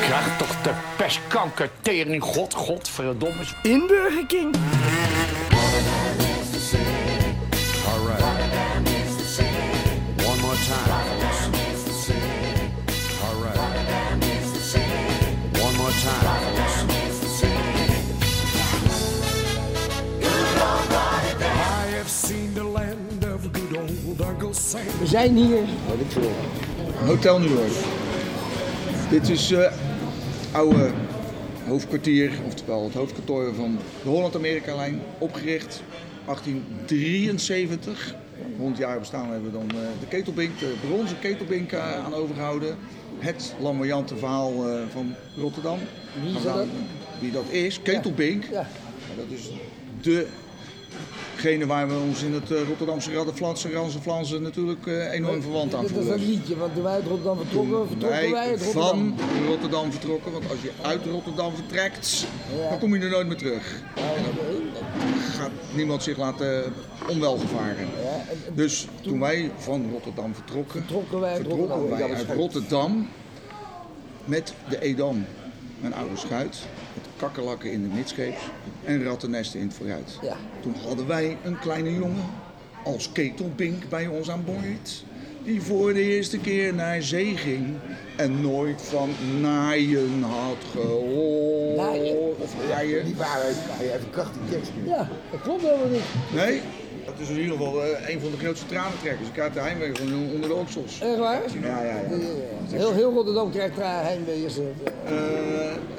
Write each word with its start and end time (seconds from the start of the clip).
Krijg 0.00 0.36
toch 0.38 0.62
de 0.62 0.72
pestkanker, 0.96 1.70
tering, 1.80 2.22
god, 2.22 2.54
godverdomme. 2.54 3.42
In 3.62 3.86
Burger 3.86 4.26
King. 4.26 4.54
All 7.86 8.06
right. 8.06 8.20
One 10.26 10.40
more 10.40 10.54
time. 10.54 10.90
All 13.22 13.42
right. 13.42 13.58
One 15.62 15.76
more 15.76 15.90
time. 15.90 16.26
I 21.42 21.96
have 21.96 22.08
seen 22.08 22.54
the 22.54 22.64
land 22.64 23.24
of 23.24 23.52
good 23.52 23.76
old 23.76 24.20
Uncle 24.20 24.54
Sam. 24.54 24.80
We 24.98 25.06
zijn 25.06 25.36
hier. 25.36 25.64
Hotel 27.04 27.38
New 27.38 27.48
York. 27.48 27.72
Dit 29.10 29.28
is 29.28 29.50
het 29.50 29.72
oude 30.52 30.90
hoofdkwartier, 31.66 32.30
oftewel 32.46 32.84
het 32.84 32.94
hoofdkantoor 32.94 33.54
van 33.54 33.78
de 34.02 34.08
Holland-Amerika-lijn, 34.08 35.00
opgericht 35.18 35.82
1873. 36.24 38.14
100 38.56 38.78
jaar 38.78 38.98
bestaan 38.98 39.30
hebben 39.30 39.52
we 39.52 39.58
dan 39.58 39.70
eh, 39.70 39.86
de 40.00 40.06
ketelbink, 40.08 40.58
de 40.58 40.74
bronzen 40.86 41.18
ketelbink 41.18 41.72
eh, 41.72 42.04
aan 42.04 42.14
overgehouden. 42.14 42.76
Het 43.18 43.54
lamboyante 43.60 44.16
verhaal 44.16 44.68
eh, 44.68 44.82
van 44.92 45.14
Rotterdam. 45.36 45.78
Wie 46.22 46.36
is 46.36 46.42
dat? 46.42 46.66
Wie 47.20 47.30
dat 47.30 47.50
is, 47.50 47.82
ketelbink. 47.82 48.44
Ja. 48.44 48.68
Dat 49.16 49.26
is 49.28 49.50
degene 51.34 51.66
waar 51.66 51.88
we 51.88 51.94
ons 52.08 52.22
in 52.22 52.32
het 52.32 52.50
eh, 52.52 52.58
Rotterdamse 52.68 53.12
Raddenflansen, 53.12 53.72
Ranzenflansen 53.72 54.42
natuurlijk 54.42 54.86
eh, 54.86 55.12
enorm 55.12 55.42
verwant 55.42 55.74
aan 55.74 55.80
Dat 55.82 55.90
is 55.90 55.96
voelen. 55.96 56.12
een 56.14 56.26
liedje, 56.26 56.56
want 56.56 56.74
toen 56.74 56.82
wij 56.82 56.92
uit 56.92 57.06
Rotterdam 57.06 57.36
vertrokken, 57.36 57.86
vertrokken 57.88 58.20
wij 58.20 58.30
Wij 58.30 58.40
uit 58.50 58.62
Rotterdam. 58.62 59.14
van 59.16 59.46
Rotterdam 59.46 59.92
vertrokken, 59.92 60.32
want 60.32 60.50
als 60.50 60.62
je 60.62 60.70
uit 60.82 61.04
Rotterdam 61.06 61.54
vertrekt, 61.54 62.26
Ja. 62.58 62.68
dan 62.68 62.78
kom 62.78 62.94
je 62.94 63.00
er 63.00 63.10
nooit 63.10 63.26
meer 63.26 63.36
terug. 63.36 63.82
Ja, 63.96 64.02
oké. 64.02 64.80
Gaat 65.38 65.50
niemand 65.74 66.02
zich 66.02 66.16
laten 66.16 66.72
onwel 67.08 67.36
gevaren. 67.38 67.76
Ja, 68.02 68.10
en- 68.30 68.38
en 68.46 68.54
Dus 68.54 68.86
toen 69.02 69.20
wij 69.20 69.50
van 69.58 69.90
Rotterdam 69.92 70.34
vertrokken, 70.34 70.80
Vertrokken 70.80 71.20
wij 71.20 71.30
uit 71.30 71.38
vertrokken 71.40 71.66
Rotterdam. 71.68 71.98
wij 71.98 72.16
uit 72.16 72.26
met 74.24 74.54
de 74.68 74.80
Edam, 74.80 75.24
een 75.82 75.94
oude 75.94 76.16
schuit, 76.16 76.56
kakkerlakken 77.16 77.72
in 77.72 77.82
de 77.82 77.94
midscheeps 77.94 78.40
en 78.84 79.04
rattennesten 79.04 79.60
in 79.60 79.66
het 79.66 79.76
vooruit. 79.76 80.18
Ja. 80.22 80.36
Toen 80.60 80.74
hadden 80.86 81.06
wij 81.06 81.36
een 81.44 81.58
kleine 81.58 81.94
jongen 81.94 82.24
als 82.84 83.12
ketelbink 83.12 83.88
bij 83.88 84.06
ons 84.06 84.30
aan 84.30 84.44
boord. 84.44 85.04
Die 85.44 85.62
voor 85.62 85.94
de 85.94 86.02
eerste 86.02 86.38
keer 86.38 86.74
naar 86.74 87.02
zee 87.02 87.36
ging 87.36 87.66
en 88.16 88.40
nooit 88.40 88.82
van 88.82 89.10
naaien 89.40 90.22
had 90.22 90.56
gehoord. 90.72 91.76
Naaien? 91.76 92.40
Of 92.40 92.54
naaien. 92.68 93.04
Die 93.04 93.14
waarheid, 93.14 93.56
hij 93.58 93.86
heeft 93.86 94.04
een 94.04 94.10
krachtige 94.10 94.44
tekst. 94.50 94.70
Ja, 94.84 95.08
dat 95.30 95.40
klopt 95.40 95.62
helemaal 95.62 95.88
niet. 95.88 96.34
Nee? 96.34 96.60
Dat 97.06 97.14
is 97.20 97.28
in 97.28 97.36
ieder 97.38 97.56
geval 97.56 97.82
eh, 97.82 98.08
een 98.14 98.20
van 98.20 98.30
de 98.30 98.36
grootste 98.36 98.66
tranentrekkers. 98.66 99.26
Ik 99.28 99.32
krijg 99.34 99.52
de 99.52 99.60
heimwee 99.60 99.90
van 99.94 100.06
onder 100.34 100.48
de 100.48 100.54
oksels. 100.54 101.00
Echt 101.00 101.18
waar? 101.18 101.42
Ja, 101.62 101.82
ja, 101.82 102.00
ja. 102.10 102.16
Heel, 102.76 102.92
heel 102.92 103.12
Rotterdam 103.12 103.50
krijgt 103.50 103.76
heimweeën. 103.76 104.50
Eh, 105.04 105.14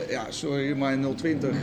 ja, 0.09 0.25
sorry, 0.29 0.77
maar 0.77 0.97
020 1.15 1.55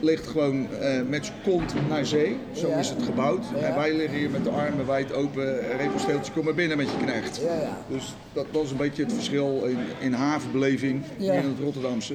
ligt 0.00 0.26
gewoon 0.26 0.66
eh, 0.80 1.00
met 1.08 1.26
zijn 1.26 1.38
kont 1.44 1.74
naar 1.88 2.06
zee. 2.06 2.36
Zo 2.52 2.68
Ja. 2.68 2.76
is 2.76 2.88
het 2.88 3.02
gebouwd. 3.02 3.44
Ja. 3.54 3.60
En 3.66 3.74
wij 3.74 3.94
liggen 3.94 4.18
hier 4.18 4.30
met 4.30 4.44
de 4.44 4.50
armen 4.50 4.86
wijd 4.86 5.12
open. 5.12 5.76
Repensteeltje, 5.76 6.32
kom 6.32 6.44
maar 6.44 6.54
binnen 6.54 6.76
met 6.76 6.86
je 6.90 6.96
knecht. 7.04 7.40
Ja, 7.44 7.54
ja. 7.60 7.78
Dus 7.88 8.14
dat, 8.32 8.46
is 8.64 8.70
een 8.70 8.76
beetje 8.76 9.02
het 9.02 9.12
verschil 9.12 9.62
in, 9.64 9.78
in 10.00 10.12
havenbeleving 10.12 11.02
in 11.18 11.30
het 11.30 11.58
Rotterdamse. 11.62 12.14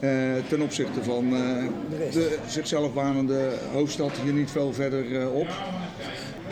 Eh, 0.00 0.10
ten 0.48 0.62
opzichte 0.62 1.02
van 1.02 1.24
eh, 1.34 1.64
De 2.12 2.38
zichzelf 2.48 2.92
wanende 2.92 3.50
hoofdstad 3.72 4.12
hier 4.22 4.32
niet 4.32 4.50
veel 4.50 4.72
verder 4.72 5.20
eh, 5.20 5.34
op. 5.34 5.48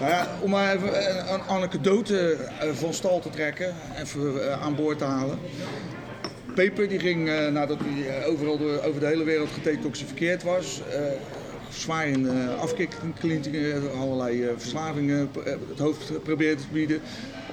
Nou 0.01 0.27
om 0.41 0.51
maar 0.51 0.75
even 0.75 0.89
een, 1.33 1.41
anekdote 1.41 2.37
van 2.73 2.95
stal 2.95 3.21
te 3.21 3.31
trekken, 3.31 3.75
even 4.01 4.61
aan 4.61 4.75
boord 4.75 4.99
te 4.99 5.05
halen. 5.05 5.39
Peper 6.55 6.89
die 6.89 6.99
ging 6.99 7.51
nadat 7.53 7.79
hij 7.83 8.27
overal 8.27 8.59
over 8.85 9.01
de 9.01 9.07
hele 9.07 9.25
wereld 9.25 9.51
gedetoxificeerd 9.51 10.43
was, 10.43 10.81
zwaar 11.71 12.07
in 12.07 12.25
uh, 12.25 14.01
allerlei 14.01 14.51
verslavingen 14.57 15.31
het 15.69 15.79
hoofd 15.79 16.23
probeerde 16.23 16.61
te 16.61 16.69
bieden. 16.73 17.01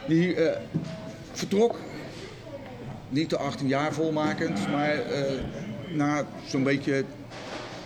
Die 0.07 0.35
vertrok, 1.31 1.75
niet 3.09 3.29
de 3.29 3.37
18 3.37 3.67
jaar 3.67 3.93
volmakend, 3.93 4.69
maar 4.71 4.97
na 5.91 6.25
zo'n 6.47 6.63
beetje 6.63 7.03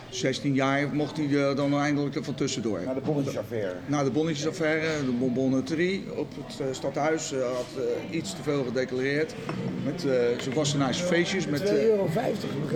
16 0.09 0.53
jaar 0.53 0.89
mocht 0.93 1.17
hij 1.17 1.29
er 1.29 1.55
dan 1.55 1.79
eindelijk 1.79 2.15
er 2.15 2.23
van 2.23 2.35
tussendoor. 2.35 2.79
Naar 2.85 2.95
de 2.95 3.01
bonnetjesaffaire. 3.01 3.73
Na 3.85 4.03
de 4.03 4.11
bonnetjesaffaire, 4.11 5.05
de 5.05 5.11
bonbonneterie 5.11 6.03
op 6.15 6.27
het 6.45 6.59
eh, 6.59 6.65
stadhuis, 6.71 7.33
eh, 7.33 7.39
had 7.39 7.65
eh, 7.77 8.15
iets 8.17 8.35
te 8.35 8.43
veel 8.43 8.63
gedeclareerd. 8.63 9.35
Met 9.83 10.05
eh 10.05 10.11
zijn 10.39 10.55
wassenaarse 10.55 11.03
feestjes, 11.03 11.47
met, 11.47 11.61
2,50 11.61 11.67
eh, 11.67 11.83
euro. 11.83 12.09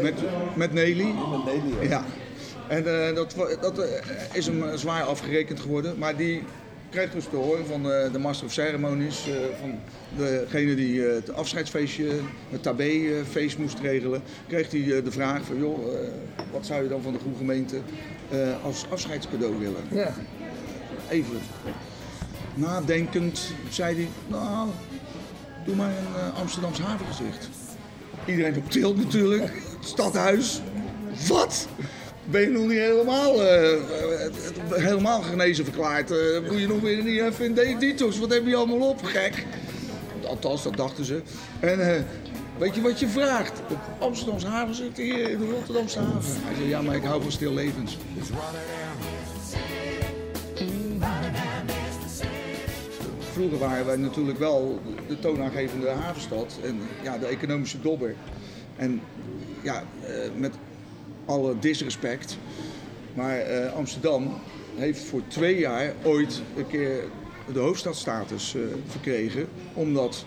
met, 0.02 0.14
met 0.56 0.74
Nelly. 0.74 1.06
Met 1.06 1.46
Nelly, 1.46 1.74
ja. 1.82 1.90
Ja. 1.90 2.06
En 2.68 3.08
eh, 3.08 3.16
dat, 3.16 3.36
dat 3.62 3.88
is 4.34 4.46
hem 4.46 4.78
zwaar 4.78 5.04
afgerekend 5.04 5.60
geworden. 5.60 5.98
Maar 5.98 6.16
die 6.16 6.44
kreeg 6.90 7.12
dus 7.12 7.26
te 7.30 7.36
horen 7.36 7.66
van 7.66 7.92
eh, 7.92 8.12
de 8.12 8.20
Master 8.20 8.46
of 8.46 8.54
Ceremonies, 8.54 9.28
eh, 9.28 9.36
van 9.60 9.80
degene 10.16 10.76
die 10.76 11.08
eh, 11.08 11.14
het 11.14 11.34
afscheidsfeestje, 11.34 12.10
het 12.50 12.64
tabé-feest 12.64 13.58
moest 13.58 13.80
regelen, 13.80 14.22
kreeg 14.48 14.72
hij 14.72 15.02
de 15.02 15.12
vraag 15.12 15.44
van 15.44 15.58
joh, 15.58 15.80
wat 16.52 16.66
zou 16.66 16.84
je 16.84 16.90
dan 16.90 17.02
van 17.02 17.14
de 17.14 17.20
goede 17.20 17.38
gemeente 17.38 17.78
als 18.64 18.86
afscheidscadeau 18.90 19.58
willen? 19.58 19.84
Ja. 19.92 20.14
Even 21.10 21.40
nadenkend 22.54 23.52
zei 23.70 23.96
hij, 23.96 24.08
nou, 24.28 24.70
doe 25.66 25.76
maar 25.76 25.90
een 25.90 26.34
Amsterdams 26.34 26.80
havengezicht. 26.80 27.50
Iedereen 28.26 28.58
op 28.58 28.72
tilt 28.72 28.98
natuurlijk, 28.98 29.44
het 29.44 29.88
stadhuis. 29.88 30.62
Wat? 31.28 31.68
Ben 32.30 32.42
je 32.42 32.48
nog 32.48 32.68
niet 32.68 32.78
helemaal, 32.78 33.44
eh, 33.44 33.74
eh, 33.74 33.80
helemaal 34.70 35.22
genezen 35.22 35.64
verklaard? 35.64 36.12
Eh, 36.12 36.18
moet 36.50 36.60
je 36.60 36.68
nog 36.68 36.82
weer 36.82 37.04
niet 37.04 37.22
even 37.22 37.46
in 37.46 37.54
de 37.54 37.76
detox? 37.80 38.20
Wat 38.20 38.34
heb 38.34 38.46
je 38.46 38.56
allemaal 38.56 38.90
op, 38.90 39.04
gek? 39.04 39.46
Althans, 40.26 40.64
dat 40.64 40.78
dachten 40.78 41.06
ze. 41.06 41.22
En 41.60 42.06
weet 42.58 42.76
je 42.76 42.82
wat 42.82 43.00
je 43.00 43.08
vraagt? 43.08 43.62
Het 43.68 43.78
Amsterdamse 44.00 44.48
havengezicht 44.48 44.98
hier 44.98 45.30
in 45.30 45.40
de 45.40 45.50
Rotterdamse 45.52 46.00
haven. 46.00 46.42
Hij 46.44 46.56
zei, 46.56 46.68
ja, 46.68 46.82
maar 46.82 46.96
ik 46.96 47.04
hou 47.04 47.22
van 47.22 47.32
stil 47.32 47.54
levens. 47.54 47.98
Vroeger 53.32 53.58
waren 53.58 53.86
wij 53.86 53.96
natuurlijk 53.96 54.40
wel 54.40 54.82
de 55.08 55.20
toonaangevende 55.20 55.90
havenstad 55.90 56.60
en 56.64 56.80
ja, 57.04 57.18
de 57.18 57.26
economische 57.26 57.82
dobber. 57.82 58.16
En 58.76 59.02
ja, 59.62 59.84
met 60.36 60.54
alle 61.28 61.60
disrespect, 61.60 62.38
maar 63.14 63.38
eh, 63.38 63.74
Amsterdam 63.74 64.34
heeft 64.76 65.04
voor 65.04 65.22
twee 65.28 65.60
jaar 65.60 65.94
ooit 66.04 66.42
een 66.58 66.68
keer 66.68 67.04
de 67.54 67.60
hoofdstadstatus 67.60 68.56
eh, 68.56 68.62
verkregen, 68.88 69.48
omdat 69.74 70.26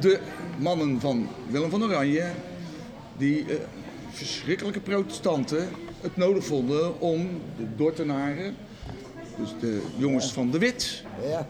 de 0.00 0.18
mannen 0.58 1.00
van 1.00 1.28
Willem 1.50 1.70
van 1.70 1.82
Oranje, 1.82 2.24
die 3.16 3.40
eh, 3.40 3.56
verschrikkelijke 4.10 4.80
protestanten, 4.80 5.68
het 6.00 6.16
nodig 6.16 6.44
vonden 6.44 7.00
om 7.00 7.28
de 7.56 7.66
Dordtenaren, 7.76 8.56
dus 9.38 9.54
de 9.60 9.82
jongens 9.96 10.32
van 10.32 10.50
de 10.50 10.58
Wit, 10.58 11.04
Ja. 11.28 11.46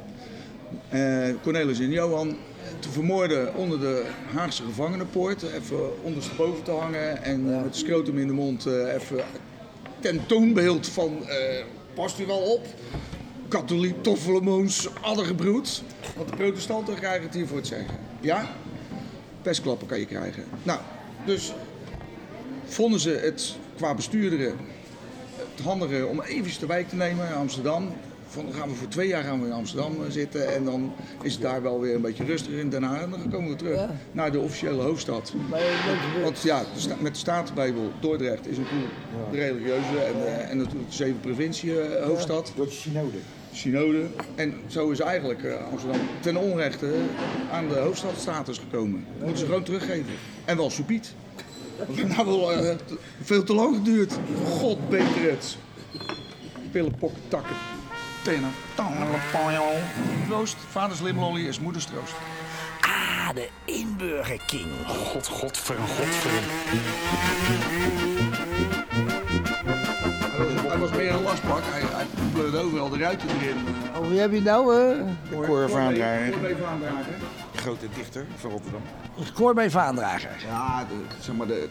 Cornelis 1.42 1.78
en 1.81 1.91
Johan 1.91 2.37
te 2.78 2.91
vermoorden 2.91 3.55
onder 3.55 3.81
de 3.81 4.06
Haagse 4.34 4.62
gevangenenpoort. 4.62 5.43
Even 5.43 6.02
ondersteboven 6.05 6.62
te 6.62 6.70
hangen 6.70 7.22
en 7.22 7.49
Ja. 7.49 7.61
met 7.61 7.72
de 7.72 7.78
scrotum 7.78 8.19
in 8.19 8.26
de 8.26 8.32
mond 8.32 8.67
eh, 8.67 8.94
even 8.94 9.25
ten 10.00 10.26
toonbeeld 10.26 10.88
van 10.88 11.28
eh, 11.28 11.64
past 11.94 12.19
u 12.19 12.26
wel 12.26 12.38
op. 12.38 12.67
Katholiek, 13.49 14.02
toffelemoons, 14.02 14.88
addergebroed. 15.00 15.82
Want 16.17 16.28
de 16.28 16.37
protestanten 16.37 16.94
krijgen 16.94 17.22
het 17.22 17.34
hier 17.34 17.46
voor 17.46 17.56
het 17.56 17.67
zeggen. 17.67 17.96
Ja? 18.20 18.46
Pestklappen 19.43 19.87
kan 19.87 19.99
je 19.99 20.06
krijgen. 20.06 20.44
Nou, 20.62 20.81
dus 21.25 21.52
vonden 22.64 23.00
ze 23.00 23.11
het 23.11 23.56
qua 23.76 23.94
bestuurderen 23.94 24.56
het 25.56 25.64
handige 25.64 26.06
om 26.06 26.20
even 26.23 26.61
de 26.61 26.66
wijk 26.66 26.88
te 26.88 26.96
nemen 26.96 27.28
in 27.28 27.34
Amsterdam. 27.34 27.93
Van, 28.31 28.44
dan 28.44 28.55
gaan 28.55 28.69
we 28.69 28.75
voor 28.75 28.88
twee 28.88 29.09
jaar 29.09 29.23
gaan 29.25 29.41
we 29.41 29.47
in 29.47 29.53
Amsterdam 29.53 29.93
eh, 30.05 30.11
zitten 30.11 30.55
en 30.55 30.65
dan 30.65 30.93
is 31.23 31.32
het 31.32 31.43
daar 31.43 31.62
wel 31.62 31.81
weer 31.81 31.94
een 31.94 32.00
beetje 32.00 32.25
rustiger 32.25 32.59
in 32.59 32.71
Den 32.71 32.82
Haag. 32.82 33.03
En 33.03 33.11
dan 33.11 33.31
komen 33.31 33.50
we 33.50 33.56
terug 33.56 33.77
Ja. 33.77 33.91
naar 34.12 34.32
de 34.32 34.38
officiële 34.38 34.82
hoofdstad. 34.82 35.32
Want 36.23 36.41
ja, 36.43 36.61
de 36.75 36.81
sta- 36.81 36.97
met 37.00 37.12
de 37.12 37.19
Statenbijbel 37.19 37.93
Dordrecht 38.00 38.47
is 38.47 38.56
natuurlijk 38.56 38.91
de 39.31 39.37
religieuze 39.38 39.99
en, 40.06 40.27
eh, 40.27 40.50
en 40.50 40.56
natuurlijk 40.56 40.88
de 40.91 40.97
zeven 40.97 41.21
provincie 41.21 41.81
eh, 41.81 42.06
hoofdstad. 42.06 42.53
Door 42.56 42.67
de 42.67 42.73
synode. 42.73 43.17
synode. 43.53 44.03
En 44.35 44.55
zo 44.67 44.91
is 44.91 45.00
eigenlijk 45.00 45.43
eh, 45.44 45.55
Amsterdam 45.71 46.00
ten 46.21 46.37
onrechte 46.37 46.93
aan 47.53 47.69
de 47.69 47.75
hoofdstadstatus 47.75 48.59
gekomen. 48.59 49.05
Dat 49.12 49.21
moeten 49.21 49.38
ze 49.38 49.44
gewoon 49.47 49.62
teruggeven. 49.65 50.12
En 50.44 50.56
wel 50.56 50.71
subiet. 50.71 51.15
Dat 51.79 51.87
heeft 51.97 52.09
nou 52.17 52.26
wel 52.26 52.76
veel 53.23 53.43
te 53.43 53.55
lang 53.55 53.76
geduurd. 53.76 54.12
God 54.49 54.88
beter 54.88 55.31
het. 55.31 55.56
Pillen, 56.71 56.94
pokken, 56.99 57.21
takken. 57.29 57.56
Tenen, 58.22 58.50
tangen, 58.75 59.06
Troost. 60.28 60.56
Vaders 60.70 61.00
limlolly 61.00 61.46
is 61.46 61.61
moeders 61.61 61.84
troost. 61.84 62.14
Ah, 62.81 63.34
de 63.34 63.49
inburger 63.64 64.40
king. 64.46 64.67
God, 64.87 65.26
godver, 65.26 65.76
godver. 65.76 66.31
Hij 70.31 70.38
was, 70.55 70.62
hij 70.69 70.78
was 70.78 70.90
meer 70.90 71.12
een 71.12 71.22
lastpak. 71.22 71.61
Hij, 71.62 71.81
hij 71.81 72.06
pleurde 72.32 72.58
overal 72.58 72.88
de 72.88 72.99
ruiten 72.99 73.28
erin. 73.40 73.56
Oh, 73.99 74.08
wie 74.08 74.19
heb 74.20 74.32
je 74.32 74.40
nou? 74.40 74.76
eh? 74.76 75.06
Cor 75.46 75.66
B. 75.66 75.70
Vaandrager. 75.70 76.34
grote 77.55 77.87
dichter 77.94 78.26
van 78.37 78.50
Rotterdam. 78.50 78.81
Scoor 79.23 79.55
bij 79.55 79.70
Vaandrager. 79.70 80.31
Ja, 80.46 80.84
de, 80.88 80.94
zeg 81.20 81.34
maar 81.37 81.46
de, 81.46 81.69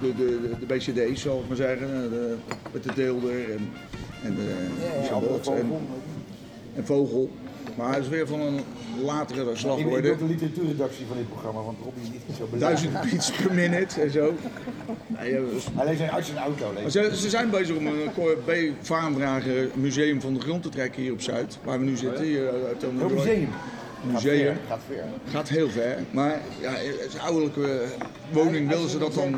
de, 0.00 0.14
de, 0.14 0.50
de 0.60 0.66
BCD's 0.66 1.22
zal 1.22 1.40
ik 1.40 1.48
maar 1.48 1.56
zeggen. 1.56 1.88
De, 2.10 2.36
met 2.72 2.82
de 2.82 2.94
deelder 2.94 3.52
en, 3.52 3.72
en 4.24 4.34
de 4.34 4.54
Sabot 5.08 5.46
en, 5.46 5.72
en 6.76 6.86
Vogel. 6.86 7.30
Maar 7.76 7.90
hij 7.90 8.00
is 8.00 8.08
weer 8.08 8.26
van 8.26 8.40
een 8.40 8.60
latere 9.04 9.40
Ik 9.40 9.46
ben 9.46 9.58
slagorde. 9.58 10.10
ook 10.12 10.18
de 10.18 10.24
literatuurredactie 10.24 11.06
van 11.06 11.16
dit 11.16 11.28
programma, 11.28 11.60
want 11.60 11.78
Robbie 11.84 12.02
is 12.02 12.08
niet 12.08 12.36
zo 12.36 12.44
beleefd. 12.44 12.60
Duizend 12.60 13.10
beats 13.10 13.30
per 13.30 13.54
minute 13.54 14.00
en 14.00 14.10
zo. 14.10 14.32
Nee, 15.06 15.32
ja, 15.32 15.38
dus- 15.52 15.66
Hij 15.74 15.84
leest 15.86 15.98
zijn 15.98 16.10
uit 16.10 16.24
zijn 16.26 16.38
auto. 16.38 16.72
ze, 16.88 17.10
ze 17.16 17.28
zijn 17.28 17.50
bezig 17.50 17.76
om 17.76 17.86
een 17.86 18.12
Cor 18.14 18.36
B. 18.44 18.52
Vaandrager 18.80 19.68
museum 19.74 20.20
van 20.20 20.34
de 20.34 20.40
grond 20.40 20.62
te 20.62 20.68
trekken 20.68 21.02
hier 21.02 21.12
op 21.12 21.20
Zuid. 21.20 21.58
Waar 21.64 21.78
we 21.78 21.84
nu 21.84 21.96
zitten. 21.96 22.24
Hier, 22.24 22.48
eh, 22.48 22.54
Een 22.90 22.98
Dorp. 22.98 23.12
museum. 23.14 23.48
Museum. 24.12 24.56
Gaat 24.68 24.80
ver. 24.88 25.04
Gaat 25.30 25.48
heel 25.48 25.68
ver. 25.68 25.98
Maar 26.10 26.40
ja, 26.60 26.70
het 27.00 27.18
ouderlijke 27.20 27.84
woning 28.32 28.68
willen 28.68 28.88
ze 28.88 28.98
dat 28.98 29.14
dan, 29.14 29.34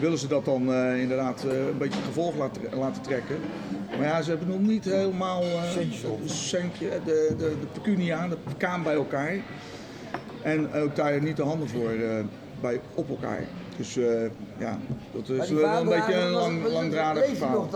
willen 0.00 0.18
ze 0.18 0.26
dat 0.26 0.44
dan 0.44 0.72
eh, 0.74 1.00
inderdaad 1.00 1.44
eh, 1.44 1.66
een 1.66 1.78
beetje 1.78 2.00
gevolg 2.06 2.36
laten, 2.36 2.60
laten 2.78 3.02
trekken. 3.02 3.36
Maar 3.98 4.06
ja, 4.06 4.22
ze 4.22 4.30
hebben 4.30 4.48
nog 4.48 4.60
niet 4.60 4.84
helemaal 4.84 5.42
eh, 5.42 5.62
centje, 6.24 6.88
de, 7.04 7.34
de, 7.38 7.54
de 7.60 7.66
pecunia, 7.72 8.28
de 8.28 8.36
kaam 8.56 8.82
bij 8.82 8.94
elkaar. 8.94 9.34
En 10.42 10.72
ook 10.72 10.96
daar 10.96 11.22
niet 11.22 11.36
de 11.36 11.42
handen 11.42 11.68
voor 11.68 11.90
eh, 11.90 12.24
bij, 12.60 12.80
op 12.94 13.08
elkaar. 13.08 13.44
Dus 13.76 13.96
eh, 13.96 14.04
ja, 14.58 14.78
dat 15.12 15.28
is 15.28 15.50
wel 15.50 15.80
een 15.80 15.88
beetje 15.88 16.14
een 16.14 16.30
lang, 16.30 16.66
langdradig 16.66 17.24
verhaal. 17.36 17.68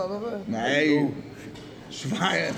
Nee, 0.45 1.13
zwaar. 1.87 2.51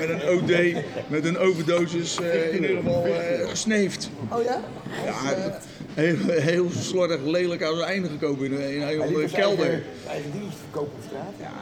Met 0.00 0.08
een 0.08 0.28
OD, 0.28 0.82
met 1.08 1.24
een 1.24 1.38
overdosis 1.38 2.20
eh, 2.20 2.46
in 2.54 2.54
ieder 2.62 2.76
geval 2.76 3.04
eh, 3.06 3.48
gesneefd. 3.48 4.10
Oh 4.32 4.42
ja? 4.42 4.60
Ja, 5.04 5.34
dat- 5.42 5.66
heel, 6.00 6.16
heel 6.28 6.70
slordig, 6.70 7.20
lelijk 7.24 7.62
aan 7.62 7.74
zijn 7.76 7.88
einde 7.88 8.08
gekomen 8.08 8.44
in, 8.44 8.52
een- 8.52 8.70
in 8.74 8.80
een 8.80 8.86
eigen- 8.86 9.30
kelder. 9.30 9.66
zijn 9.66 9.82
eigen 10.08 10.30
dingetje 10.32 10.58
verkopen 10.58 10.92
op 10.96 11.02
straat. 11.06 11.32
Ja, 11.40 11.52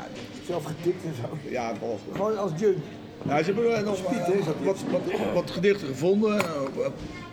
Zelf 0.46 0.64
getikt 0.64 1.04
en 1.04 1.14
zo. 1.22 1.50
ja. 1.50 1.72
Gewoon 2.12 2.38
als 2.38 2.50
junk. 2.56 2.76
Ze 3.26 3.32
hebben 3.32 3.76
er 3.76 3.82
nog 3.84 3.96
dat 4.02 4.46
wat, 4.64 4.78
wat, 4.90 5.00
wat 5.34 5.50
gedichten 5.50 5.86
gevonden. 5.88 6.38
eh, 6.38 6.44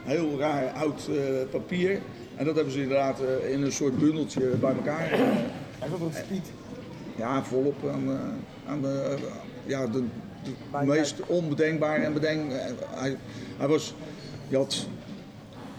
Heel 0.03 0.39
raar 0.39 0.69
oud 0.71 1.09
eh, 1.09 1.15
papier. 1.51 1.99
En 2.35 2.45
dat 2.45 2.55
hebben 2.55 2.73
ze 2.73 2.81
inderdaad 2.81 3.19
eh, 3.21 3.51
in 3.53 3.61
een 3.61 3.71
soort 3.71 3.97
bundeltje 3.99 4.41
bij 4.41 4.73
elkaar. 4.75 5.11
eh, 5.11 5.19
Hij 5.79 5.89
was 5.89 5.99
wat 5.99 6.13
spiet. 6.25 6.45
Ja, 7.15 7.43
volop 7.43 7.75
aan, 7.93 8.09
eh, 8.11 8.71
aan 8.71 8.81
de, 8.81 9.15
eh, 9.17 9.21
ja, 9.65 9.87
de, 9.87 10.03
de 10.43 10.85
meest 10.85 11.15
onbedenkbare 11.27 12.03
en 12.03 12.13
bedenk. 12.13 12.51
eh, 12.51 12.57
Hij, 12.89 13.17
hij 13.57 13.67
was, 13.67 13.93
je 14.47 14.55
had 14.55 14.87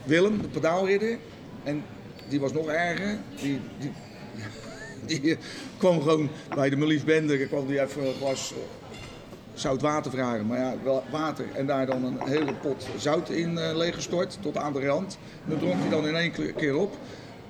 Willem, 0.06 0.42
de 0.42 0.48
pedaalridder, 0.48 1.18
en 1.62 1.84
die 2.28 2.40
was 2.40 2.52
nog 2.52 2.68
erger. 2.68 3.18
Die, 3.40 3.60
die, 3.78 3.92
die 5.20 5.36
kwam 5.78 6.00
gewoon 6.00 6.28
bij 6.54 6.70
de 6.70 6.76
Melief 6.76 7.04
Bender, 7.04 7.46
kwam 7.46 7.66
die 7.66 7.80
even 7.80 8.06
een 8.06 8.14
eh, 8.22 8.36
zout 9.54 9.80
water 9.80 10.10
vragen. 10.10 10.46
Maar 10.46 10.58
ja, 10.58 10.74
water 11.10 11.44
en 11.54 11.66
daar 11.66 11.86
dan 11.86 12.04
een 12.04 12.18
hele 12.28 12.54
pot 12.54 12.86
zout 12.98 13.30
in 13.30 13.58
eh, 13.58 13.76
leeggestort 13.76 14.38
tot 14.40 14.56
aan 14.56 14.72
de 14.72 14.86
rand. 14.86 15.18
En 15.44 15.50
dat 15.50 15.58
dronk 15.58 15.80
hij 15.80 15.90
dan 15.90 16.06
in 16.06 16.16
één 16.16 16.32
keer 16.56 16.76
op. 16.76 16.96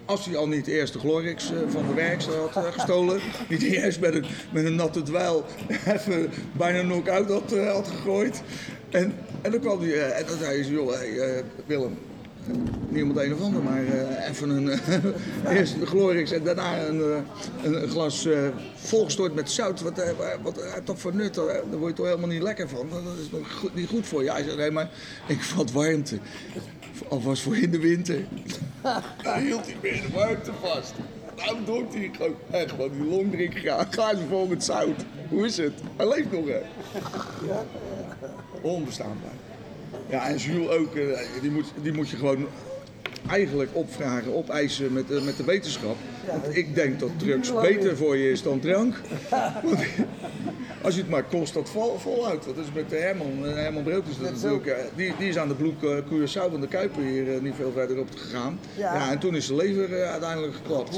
Als 0.04 0.24
hij 0.24 0.36
al 0.36 0.48
niet 0.48 0.66
eerst 0.66 0.92
de 0.92 0.98
Glorix 0.98 1.50
eh, 1.50 1.58
van 1.68 1.86
de 1.86 1.94
werkster 1.94 2.34
had 2.50 2.74
gestolen, 2.74 3.20
niet 3.48 3.62
eerst 3.62 4.00
met 4.00 4.14
een, 4.14 4.24
met 4.52 4.64
een 4.64 4.74
natte 4.74 5.02
dweil 5.02 5.44
even 5.94 6.30
bijna 6.52 6.80
knock-out 6.80 7.50
had, 7.50 7.88
gegooid. 7.88 8.42
En, 8.90 9.14
en 9.42 9.50
dan 9.50 9.60
kwam 9.60 9.80
hij, 9.80 10.10
en 10.10 10.26
dan 10.26 10.38
zei 10.38 10.60
hij, 10.60 10.70
joh, 10.70 10.92
hey, 10.92 11.44
Willem, 11.66 11.98
het 12.46 13.16
een 13.16 13.34
of 13.34 13.40
ander, 13.40 13.62
maar 13.62 13.84
eh, 13.84 14.28
even 14.28 14.50
een, 14.50 14.70
eh, 14.70 15.54
eerst 15.56 15.78
de 15.81 15.87
Glorix 15.87 16.31
en 16.31 16.44
daarna 16.44 16.87
een, 16.87 17.00
eh, 17.00 17.19
een, 17.62 17.82
een 17.82 17.88
glas 17.88 18.28
volgestort 18.75 19.34
met 19.34 19.50
zout. 19.50 19.81
Wat, 19.81 20.02
wat 20.43 20.60
toch 20.84 20.98
voor 20.98 21.14
nut, 21.14 21.34
daar 21.34 21.62
word 21.70 21.90
je 21.90 21.93
toch 21.93 22.06
helemaal 22.06 22.28
niet 22.28 22.43
lekker 22.43 22.69
van. 22.69 22.88
Dat 22.90 23.02
is 23.22 23.31
nog 23.31 23.52
goed, 23.52 23.75
niet 23.75 23.88
goed 23.88 24.06
voor 24.06 24.22
je. 24.22 24.31
Hij 24.31 24.43
zei, 24.43 24.56
nee, 24.56 24.70
maar 24.70 24.90
ik 25.26 25.43
vat 25.43 25.72
warmte. 25.72 26.19
Alvast 27.08 27.43
voor 27.43 27.56
in 27.56 27.70
de 27.70 27.78
winter. 27.78 28.19
Hij 29.22 29.42
hield 29.42 29.66
hij 29.66 29.76
weer 29.81 30.02
de 30.02 30.12
warmte 30.14 30.50
vast. 30.62 30.94
Daarom 31.37 31.64
dronk 31.64 31.92
hij 31.92 32.10
gewoon 32.16 32.34
echt 32.50 32.70
gewoon 32.70 32.90
die 32.92 33.04
longdrink 33.04 33.58
gaan. 33.58 33.87
Glazen 33.90 34.28
vol 34.28 34.46
met 34.46 34.64
zout. 34.64 35.04
Hoe 35.28 35.44
is 35.44 35.56
het? 35.56 35.72
Hij 35.96 36.08
leeft 36.08 36.32
nog, 36.32 36.46
hè? 36.46 36.60
Onbestaanbaar. 38.62 39.45
Ja, 40.10 40.28
en 40.28 40.37
Jules 40.37 40.69
ook, 40.69 40.94
eh, 40.94 41.19
die 41.40 41.50
moet, 41.50 41.72
die 41.82 41.93
moet 41.93 42.08
je 42.08 42.16
gewoon 42.16 42.46
eigenlijk 43.28 43.70
opvragen, 43.72 44.34
opeisen 44.34 44.93
met, 44.93 45.10
eh, 45.10 45.22
met 45.22 45.37
de 45.37 45.44
wetenschap. 45.44 45.96
Want 46.26 46.56
ik 46.56 46.75
denk 46.75 47.00
dat 47.00 47.10
drugs 47.16 47.52
beter 47.60 47.96
voor 47.96 48.16
je 48.16 48.31
is 48.31 48.43
dan 48.43 48.60
drank. 48.60 48.94
Want 49.62 49.78
als 50.82 50.94
je 50.94 51.00
het 51.00 51.10
maar 51.10 51.22
kost, 51.25 51.54
dat 51.54 51.69
vol, 51.69 51.98
volhoudt. 51.98 52.44
Dat 52.44 52.56
is 52.56 52.72
met 52.75 52.90
de 52.90 52.96
Herman. 52.96 53.46
eh, 53.46 53.52
Herman 53.54 53.82
Brood 53.82 54.04
is 54.08 54.19
dat 54.19 54.32
natuurlijk. 54.32 54.66
eh, 54.66 54.75
Die, 54.96 55.12
die 55.19 55.28
is 55.28 55.38
aan 55.38 55.48
de 55.48 55.54
bloek 55.54 55.82
eh, 55.84 55.90
Curaçao 55.96 56.50
van 56.50 56.60
de 56.60 56.69
Kuiper 56.69 57.02
hier 57.02 57.34
eh, 57.34 57.40
niet 57.40 57.54
veel 57.56 57.72
verder 57.72 57.99
op 57.99 58.08
gegaan. 58.16 58.58
Ja. 58.76 58.94
Ja, 58.94 59.10
en 59.10 59.19
toen 59.19 59.37
is 59.37 59.46
de 59.46 59.54
lever 59.56 59.92
eh, 60.02 60.10
uiteindelijk 60.10 60.54
geklapt. 60.54 60.96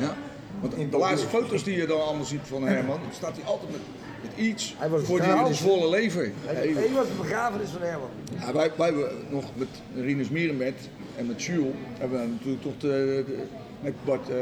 Ja. 0.00 0.16
Want 0.60 0.74
de 0.90 0.96
laatste 0.98 1.28
foto's 1.28 1.64
die 1.64 1.76
je 1.76 1.86
dan 1.86 2.02
allemaal 2.04 2.24
ziet 2.24 2.40
van 2.44 2.62
Herman, 2.66 2.98
staat 3.14 3.36
hij 3.36 3.44
altijd 3.44 3.70
met, 3.70 3.80
met 4.22 4.46
iets 4.46 4.74
Hij 4.78 4.88
was 4.88 5.02
voor 5.02 5.20
die, 5.20 5.54
zwolle 5.54 5.88
lever. 5.90 6.30
Hey, 6.44 6.54
Hey, 6.54 6.84
Ik 6.84 6.94
was 6.94 7.06
de 7.06 7.12
begrafenis 7.20 7.70
van 7.70 7.80
Herman. 7.82 8.08
ja, 8.40 8.52
wij, 8.52 8.70
wij 8.76 8.86
hebben 8.86 9.10
nog 9.30 9.44
met 9.54 9.68
Rinus 9.94 10.28
Mierenmet 10.28 10.74
en 11.16 11.26
met 11.26 11.42
Jules 11.42 11.74
hebben 11.98 12.20
we 12.20 12.26
natuurlijk 12.26 12.62
toch 12.62 12.76
de, 12.78 13.24
de- 13.26 13.42
met 13.80 13.94
Bart 14.04 14.30
uh, 14.30 14.36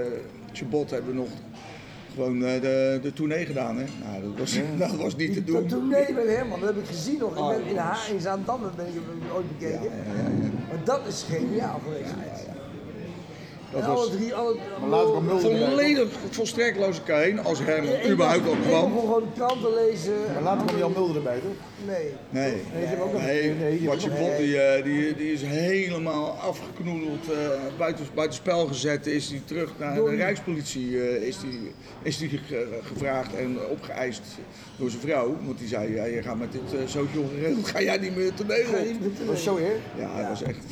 Chabot 0.53 0.91
hebben 0.91 1.11
we 1.11 1.17
nog 1.17 1.29
gewoon 2.15 2.45
eh, 2.45 2.61
de, 2.61 2.99
de 3.03 3.13
tournee 3.13 3.47
gedaan. 3.47 3.77
Hè? 3.77 3.85
Nou, 4.05 4.23
dat, 4.23 4.39
was, 4.39 4.59
dat 4.91 4.97
was 4.97 5.17
niet 5.17 5.33
te 5.35 5.45
doen. 5.45 5.67
toen 5.67 5.89
nee 5.89 6.13
met 6.13 6.27
Herman, 6.27 6.61
dat 6.61 6.69
heb 6.75 6.79
ik 6.79 6.87
gezien 6.89 7.19
nog. 7.19 7.37
Oh, 7.39 7.53
Ik 7.53 7.59
ben 7.59 7.67
in, 7.71 7.77
ha 7.77 7.97
in 8.13 8.21
Zaandam 8.21 8.61
ben 8.77 8.87
ik 8.87 8.93
hem 8.95 9.23
ooit 9.37 9.59
bekeken. 9.59 9.91
Maar 10.69 10.85
dat 10.85 11.01
is 11.09 11.25
geniaal 11.29 11.81
geweest. 11.85 12.13
Dat 13.75 13.83
en 13.83 13.89
alle 13.89 13.97
was 13.97 14.11
drie, 14.11 14.35
alle... 14.35 14.57
Maar 14.89 15.41
volledig 15.41 16.09
volstrekt 16.31 16.79
loze 16.79 17.01
heen 17.05 17.45
als 17.45 17.59
Herman 17.59 17.93
Ik- 17.95 18.03
ik 18.05 18.11
überhaupt 18.11 18.47
al 18.47 18.53
Ik 18.53 18.59
kwam. 18.67 18.93
kon 18.93 19.01
gewoon 19.01 19.21
de 19.23 19.29
kranten 19.35 19.75
lezen. 19.75 20.13
Maar 20.33 20.43
later 20.43 20.67
kwam 20.67 20.79
Jan 20.79 20.93
Mulder 20.93 21.17
erbij, 21.17 21.39
toch? 21.39 21.87
Nee. 21.87 22.13
Nee, 22.31 22.51
Nee, 23.61 23.79
die 23.79 23.89
die, 24.37 24.59
eh, 24.61 24.85
die, 24.85 25.15
die 25.15 25.33
is 25.33 25.43
helemaal 25.43 26.31
afgeknoedeld, 26.31 27.31
eh, 27.31 27.49
buiten, 27.79 28.05
buiten 28.15 28.37
spel 28.37 28.67
gezet. 28.67 29.07
Is 29.07 29.29
hij 29.31 29.43
terug 29.45 29.71
naar 29.79 29.95
Door 29.95 30.11
de? 30.11 30.17
Rijkspolitie 30.17 31.01
eh, 31.01 31.27
is 31.27 31.41
die, 31.41 31.73
is 32.03 32.19
die 32.19 32.29
ge- 32.29 32.79
gevraagd 32.83 33.35
en 33.35 33.59
opgeëist 33.71 34.23
door 34.77 34.91
zijn 34.91 35.03
vrouw. 35.03 35.37
Want 35.47 35.59
die 35.59 35.69
zei, 35.69 35.95
ja, 35.95 36.05
je 36.05 36.23
gaat 36.23 36.39
met 36.39 36.53
dit 36.53 36.61
uh, 36.75 36.81
zootje 36.87 37.19
ongeregeld, 37.19 37.67
ga 37.69 37.83
jij 37.83 37.99
niet 37.99 38.17
meer 38.17 38.35
toneel 38.35 38.65
op. 38.69 39.17
Dat 39.19 39.27
was 39.27 39.43
zo 39.43 39.57
erg. 39.57 39.79
Ja, 39.99 40.19
dat 40.21 40.29
was 40.29 40.43
echt... 40.43 40.65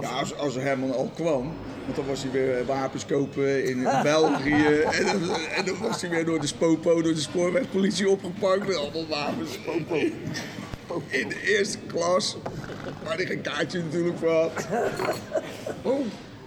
Ja, 0.00 0.08
als, 0.08 0.36
als 0.36 0.54
Herman 0.54 0.94
al 0.94 1.10
kwam, 1.14 1.52
want 1.84 1.96
dan 1.96 2.06
was 2.06 2.22
hij 2.22 2.30
weer 2.30 2.64
wapens 2.66 3.06
kopen 3.06 3.64
in 3.64 3.82
België. 4.02 4.64
En, 4.92 5.04
dan- 5.04 5.36
en 5.56 5.64
dan 5.64 5.78
was 5.82 6.00
hij 6.00 6.10
weer 6.10 6.24
door 6.24 6.40
de 6.40 6.46
SPOPO, 6.46 7.02
door 7.02 7.14
de 7.14 7.20
spoorwegpolitie 7.20 8.08
opgepakt 8.08 8.66
met 8.66 8.76
allemaal 8.76 9.06
wapens. 9.08 9.52
SPOPO. 9.52 9.94
In 11.08 11.28
de 11.28 11.40
eerste 11.58 11.78
klas, 11.86 12.36
waar 13.04 13.16
hij 13.16 13.26
geen 13.26 13.40
kaartje 13.40 13.78
natuurlijk 13.82 14.18
voor 14.18 14.30
had. 14.30 14.52
Oh. 15.82 16.00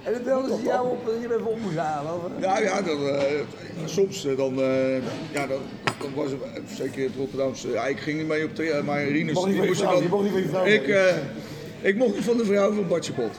En 0.03 0.13
dan 0.13 0.23
belden 0.23 0.57
ze 0.57 0.63
jou 0.63 0.89
op 0.89 1.09
en 1.13 1.21
je 1.21 1.27
bent 1.27 1.41
of? 1.41 1.57
Nou 2.39 2.63
ja, 2.63 2.81
dan, 2.81 3.07
eh, 3.07 3.23
soms 3.85 4.25
eh, 4.25 4.37
dan, 4.37 4.61
eh, 4.61 4.93
ja, 5.33 5.47
dan, 5.47 5.59
dan 5.99 6.13
was 6.15 6.31
het, 6.31 6.41
eh, 6.41 6.61
zeker 6.75 6.97
in 6.99 7.03
het 7.05 7.15
Rotterdamse, 7.17 7.69
ja, 7.71 7.85
ik 7.85 7.99
ging 7.99 8.17
niet 8.17 8.27
mee 8.27 8.43
op 8.45 8.55
de, 8.55 8.69
eh, 8.71 8.83
maar 8.83 9.03
Rinus, 9.07 9.33
mocht 9.33 9.49
je 9.53 9.55
mocht 10.09 10.23
niet 10.23 10.31
van 10.33 10.49
vrouw 10.49 10.65
Ik, 10.65 10.87
eh, 10.87 11.15
ik 11.81 11.95
mocht 11.95 12.15
niet 12.15 12.23
van 12.23 12.37
de 12.37 12.45
vrouw 12.45 12.73
van 12.73 12.87
Bartje 12.87 13.13
Pot, 13.13 13.31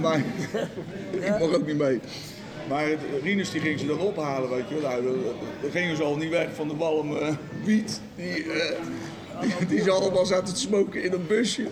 maar 0.00 0.18
ik 1.20 1.38
mocht 1.38 1.54
ook 1.54 1.66
niet 1.66 1.78
mee. 1.78 2.00
Maar 2.68 2.88
het- 2.88 2.98
Rinus 3.22 3.50
die 3.50 3.60
ging 3.60 3.78
ze 3.80 3.86
dan 3.86 3.98
ophalen, 3.98 4.50
weet 4.50 4.68
je 4.68 4.80
wel. 4.80 4.90
Nou, 4.90 5.02
dan, 5.04 5.14
dan 5.62 5.70
gingen 5.70 5.96
ze 5.96 6.02
al 6.02 6.16
niet 6.16 6.30
weg 6.30 6.48
van 6.54 6.68
de 6.68 6.76
walm 6.76 7.16
eh, 7.16 7.28
wiet 7.64 8.00
die, 8.16 8.52
eh, 8.52 8.76
Die, 9.40 9.66
die 9.68 9.82
ze 9.82 9.90
allemaal 9.90 10.26
zaten 10.26 10.54
te 10.54 10.60
smoken 10.60 11.02
in 11.02 11.12
een 11.12 11.26
busje. 11.26 11.62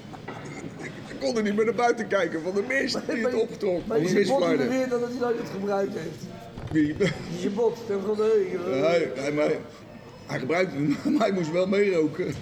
Ze 1.09 1.15
konden 1.21 1.45
niet 1.45 1.57
meer 1.57 1.65
naar 1.65 1.75
buiten 1.75 2.07
kijken 2.07 2.43
van 2.43 2.55
de 2.55 2.63
mist 2.69 2.99
die 3.13 3.25
het 3.25 3.35
optrok. 3.35 3.87
Maar 3.87 3.97
Van 4.01 4.07
de 4.07 4.21
je 4.21 4.27
bot 4.27 4.57
beweert 4.57 4.91
dat 4.91 5.01
hij 5.01 5.11
nooit 5.21 5.39
het 5.39 5.49
gebruikt 5.51 5.95
heeft. 5.95 6.25
Wie? 6.71 6.97
Je 7.41 7.51
bot, 7.51 7.79
ten 7.87 8.01
van 8.07 8.17
de 8.17 9.11
hij, 9.21 9.33
maar, 9.33 9.51
hij 10.27 10.39
gebruikte 10.39 10.75
hem, 10.75 10.97
maar 11.13 11.27
hij 11.27 11.33
moest 11.33 11.53
wel 11.53 11.67
meeroken. 11.67 12.35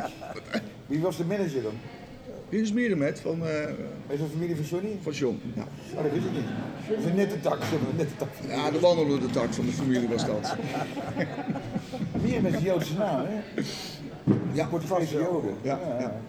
Wie 0.86 1.00
was 1.00 1.16
de 1.16 1.24
manager 1.24 1.62
dan? 1.62 1.72
Dit 2.48 2.60
is 2.60 2.72
Mierenmet 2.72 3.20
van, 3.20 3.46
eh 3.46 3.62
Is 4.08 4.18
dat 4.18 4.28
familie 4.32 4.56
van 4.56 4.64
Johnny? 4.64 4.98
van 5.02 5.12
John. 5.12 5.40
Ja. 5.54 5.62
Oh, 5.96 6.02
dat 6.02 6.12
wist 6.12 6.24
ik 6.24 6.32
niet. 6.32 6.98
Is 6.98 7.04
een 7.04 7.14
nette 7.16 7.40
tak, 7.40 7.54
een 7.60 7.96
nette 7.96 8.16
tak. 8.16 8.28
ja, 8.48 8.70
de 8.70 8.80
wandelende 8.80 9.26
tak 9.30 9.52
van 9.54 9.64
de 9.66 9.72
familie 9.72 10.08
was 10.08 10.26
dat. 10.26 10.54
Hier 12.24 12.42
met 12.42 12.52
de 12.52 12.60
Joodse 12.62 12.94
naam, 12.96 13.26
hè? 13.26 13.62
Ja, 14.52 14.66
Portugese 14.66 15.14
Joden. 15.14 15.54
Ja, 15.62 15.78
ja. 16.00 16.20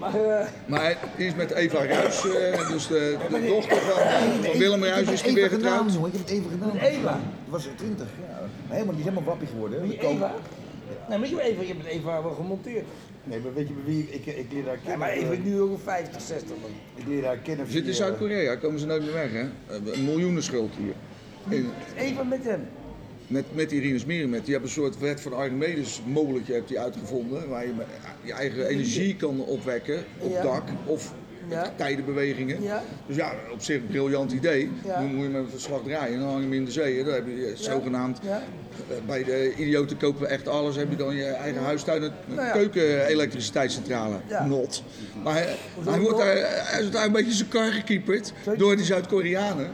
Maar 0.00 0.14
eh, 0.14 0.46
Maar 0.66 0.80
hij 0.82 0.96
is 1.26 1.34
met 1.34 1.50
Eva 1.50 1.84
Ruijs, 1.84 2.24
eh, 2.28 2.68
dus 2.68 2.86
de, 2.86 3.16
de 3.30 3.46
dochter 3.46 3.76
van, 3.76 4.44
van 4.44 4.58
Willem 4.58 4.84
Ruijs, 4.84 5.08
is 5.10 5.22
die 5.22 5.34
weer 5.34 5.48
getrouwd. 5.48 5.92
jongen. 5.92 6.06
Ik 6.06 6.12
heb 6.12 6.22
het 6.22 6.30
even 6.30 6.50
gedaan. 6.50 6.72
Met 6.72 6.82
Eva? 6.82 7.10
Dat 7.12 7.20
was 7.46 7.68
20, 7.76 8.06
ja. 8.28 8.40
Nee, 8.74 8.84
maar 8.84 8.94
die 8.94 9.04
is 9.04 9.08
helemaal 9.10 9.24
wappie 9.28 9.48
geworden. 9.48 9.80
hè. 9.88 9.98
Eva? 9.98 10.34
Nee, 11.08 11.18
maar 11.18 11.28
je, 11.28 11.42
Eva, 11.42 11.62
je 11.62 11.68
hebt 11.68 11.84
Eva 11.86 12.22
wel 12.22 12.32
gemonteerd. 12.34 12.84
Nee, 13.28 13.40
maar 13.40 13.54
weet 13.54 13.68
je 13.68 13.74
bij 13.74 13.82
wie 13.94 14.08
ik, 14.10 14.26
ik 14.26 14.52
leer 14.52 14.64
haar 14.64 14.72
Ja, 14.74 14.78
kennen? 14.80 14.98
maar 14.98 15.10
Eva 15.10 15.32
is 15.32 15.38
nu 15.44 15.60
ook 15.60 15.70
een 15.70 15.78
50, 15.78 16.20
60 16.22 16.48
dan. 16.48 16.70
Ik 16.94 17.06
leer 17.06 17.24
haar 17.24 17.36
kennen 17.36 17.66
zitten 17.66 17.90
in 17.90 17.96
Zuid-Korea, 17.96 18.56
komen 18.56 18.80
ze 18.80 18.86
nooit 18.86 19.02
meer 19.02 19.12
weg, 19.12 19.32
hè? 19.32 19.44
Een 19.92 20.04
miljoenenschuld 20.04 20.72
hier. 20.78 20.94
En 21.58 21.66
Eva 21.96 22.22
met 22.22 22.44
hem. 22.44 22.60
met, 23.26 23.44
met 23.54 23.70
die 23.70 23.80
Rinus 23.80 24.04
Mierenmet, 24.04 24.42
die 24.44 24.52
hebben 24.52 24.70
een 24.70 24.76
soort 24.76 24.98
wet 24.98 25.20
van 25.20 25.32
Archimedes 25.32 26.00
molentje 26.06 26.52
hebt 26.52 26.68
die 26.68 26.80
uitgevonden, 26.80 27.48
waar 27.48 27.66
je 27.66 27.72
je 28.22 28.32
eigen 28.32 28.66
energie 28.66 29.16
kan 29.16 29.40
opwekken 29.44 30.04
op 30.18 30.30
Ja. 30.32 30.42
dak 30.42 30.68
of 30.84 31.12
Ja. 31.48 31.72
tijdenbewegingen. 31.76 32.62
Ja. 32.62 32.82
Dus 33.06 33.16
ja, 33.16 33.32
op 33.52 33.62
zich 33.62 33.76
een 33.76 33.86
briljant 33.86 34.32
idee. 34.32 34.70
Ja. 34.84 35.00
Nu 35.00 35.06
moet 35.06 35.24
je 35.24 35.30
met 35.30 35.42
een 35.42 35.50
verslag 35.50 35.80
draaien 35.84 36.14
en 36.14 36.20
dan 36.20 36.28
hang 36.28 36.38
je 36.38 36.48
hem 36.48 36.58
in 36.58 36.64
de 36.64 36.70
zee. 36.70 37.04
Dan 37.04 37.14
heb 37.14 37.26
je 37.26 37.46
eh, 37.46 37.56
zogenaamd 37.56 38.18
Ja. 38.22 38.42
Bij 39.06 39.24
de 39.24 39.54
idioten 39.56 39.96
kopen 39.96 40.20
we 40.20 40.26
echt 40.26 40.48
alles. 40.48 40.76
Heb 40.76 40.90
je 40.90 40.96
dan 40.96 41.16
je 41.16 41.24
eigen 41.24 41.62
huistuin, 41.62 42.02
een 42.02 42.12
Nou 42.26 42.52
keuken-elektriciteitscentrale. 42.52 44.16
Not. 44.46 44.82
Maar 45.22 45.34
hij, 45.34 46.00
wordt 46.00 46.18
daar, 46.18 46.36
hij 46.72 46.82
is 46.82 46.90
daar 46.90 47.06
een 47.06 47.12
beetje 47.12 47.32
zijn 47.32 47.48
kar 47.48 47.72
gekieperd 47.72 48.32
door 48.56 48.76
die 48.76 48.84
Zuid-Koreanen. 48.84 49.70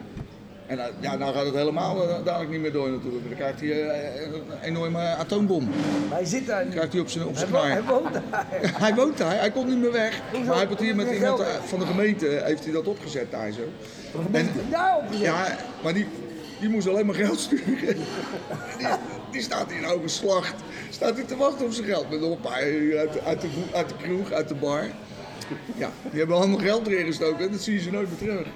En 0.72 0.78
nou, 0.78 0.90
ja, 1.00 1.16
nou 1.16 1.34
gaat 1.34 1.44
het 1.44 1.54
helemaal 1.54 2.08
eh, 2.08 2.24
dadelijk 2.24 2.50
niet 2.50 2.60
meer 2.60 2.72
door 2.72 2.90
natuurlijk. 2.90 3.24
Dan 3.28 3.36
krijgt 3.36 3.60
hij 3.60 3.88
eh, 3.88 4.22
een 4.22 4.42
enorme 4.62 4.98
atoombom. 4.98 5.68
Maar 6.08 6.18
hij 6.18 6.26
zit 6.26 6.46
daar. 6.46 6.64
Krijgt 6.64 6.92
hij 6.92 7.00
op 7.00 7.08
zijn, 7.08 7.26
op 7.26 7.34
Hij, 7.36 7.46
zijn 7.46 7.62
hij 7.62 7.80
knar. 7.80 7.94
woont 7.94 8.12
daar. 8.30 8.46
Hij 8.84 8.94
woont 8.94 9.18
daar, 9.18 9.38
hij 9.38 9.50
komt 9.50 9.68
niet 9.68 9.78
meer 9.78 9.92
weg. 9.92 10.20
Hoezo? 10.30 10.46
Maar 10.46 10.56
hij 10.56 10.66
heeft 10.66 10.80
hier 10.80 10.96
met 10.96 11.10
iemand 11.10 11.40
eh, 11.40 11.46
van 11.64 11.78
de 11.78 11.86
gemeente 11.86 12.40
heeft 12.44 12.64
hij 12.64 12.72
dat 12.72 12.86
opgezet 12.88 13.30
daar 13.30 13.50
zo. 13.52 13.60
En, 14.32 14.48
Daar 14.70 14.96
opgezet. 14.98 15.24
ja, 15.24 15.56
maar 15.82 15.94
die, 15.94 16.06
die 16.60 16.68
moest 16.68 16.88
alleen 16.88 17.06
maar 17.06 17.14
geld 17.14 17.38
sturen. 17.40 17.78
Die, 18.78 18.86
die 19.30 19.42
staat 19.42 19.70
hier 19.72 19.80
nou 19.80 20.02
geslacht. 20.02 20.54
Staat 20.90 21.14
hij 21.14 21.24
te 21.24 21.36
wachten 21.36 21.66
op 21.66 21.72
zijn 21.72 21.86
geld. 21.86 22.10
Met 22.10 22.20
nog 22.20 22.30
een 22.30 22.40
paar 22.40 22.68
uur 22.68 22.98
uit, 22.98 23.12
de- 23.12 23.22
uit, 23.22 23.40
de, 23.40 23.48
uit 23.72 23.88
de 23.88 23.94
kroeg, 24.02 24.32
uit 24.32 24.48
de 24.48 24.54
bar. 24.54 24.84
Ja, 25.76 25.90
die 26.10 26.18
hebben 26.18 26.36
allemaal 26.36 26.58
geld 26.58 26.86
erin 26.86 27.06
gestoken 27.06 27.44
en 27.44 27.50
dat 27.52 27.60
zie 27.60 27.74
je 27.74 27.80
ze 27.80 27.90
nooit 27.90 28.08
meer 28.08 28.18
terug. 28.28 28.46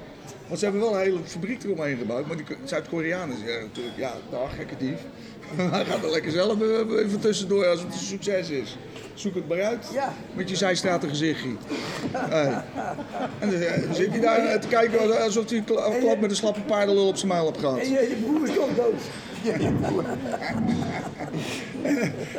Want 0.46 0.58
ze 0.58 0.64
hebben 0.64 0.82
wel 0.82 0.94
een 0.94 1.00
hele 1.00 1.18
fabriek 1.24 1.62
eromheen 1.64 1.98
gebouwd. 1.98 2.26
Maar 2.26 2.36
die 2.36 2.44
Zuid-Koreanen 2.64 3.36
zeggen 3.38 3.60
natuurlijk, 3.62 3.96
ja, 3.96 4.12
dag, 4.30 4.54
gekke 4.56 4.74
dief. 4.78 4.98
Hij 5.56 5.84
gaat 5.84 6.04
er 6.04 6.10
lekker 6.10 6.30
zelf 6.32 6.60
even 6.60 6.98
even 7.04 7.20
tussendoor 7.20 7.66
als 7.66 7.80
het 7.82 7.92
een 7.92 7.98
succes 7.98 8.50
is. 8.50 8.76
Zoek 9.14 9.34
het 9.34 9.48
maar 9.48 9.62
uit. 9.62 9.86
Ja. 9.92 10.14
Met 10.34 10.48
je 10.50 10.56
zijstraten 10.56 11.08
gezichtje. 11.08 11.48
Hey. 12.12 12.62
En 13.38 13.50
dan 13.50 13.60
eh, 13.60 13.92
zit 13.92 14.10
hij 14.10 14.20
daar 14.20 14.38
eh, 14.38 14.60
te 14.60 14.68
kijken 14.68 15.22
alsof 15.22 15.48
hij 15.48 15.58
een 15.58 15.64
kla- 15.64 15.86
een 15.86 16.00
klap 16.00 16.20
met 16.20 16.30
een 16.30 16.36
slappe 16.36 16.60
paardenlul 16.60 17.06
op 17.08 17.16
zijn 17.16 17.28
muil 17.28 17.44
heeft 17.46 17.58
gehad. 17.58 17.78
En 17.78 17.90
je, 17.90 18.00
je 18.00 18.16
broer 18.24 18.48
is 18.48 18.54
toch 18.54 18.74
dood. 18.76 18.94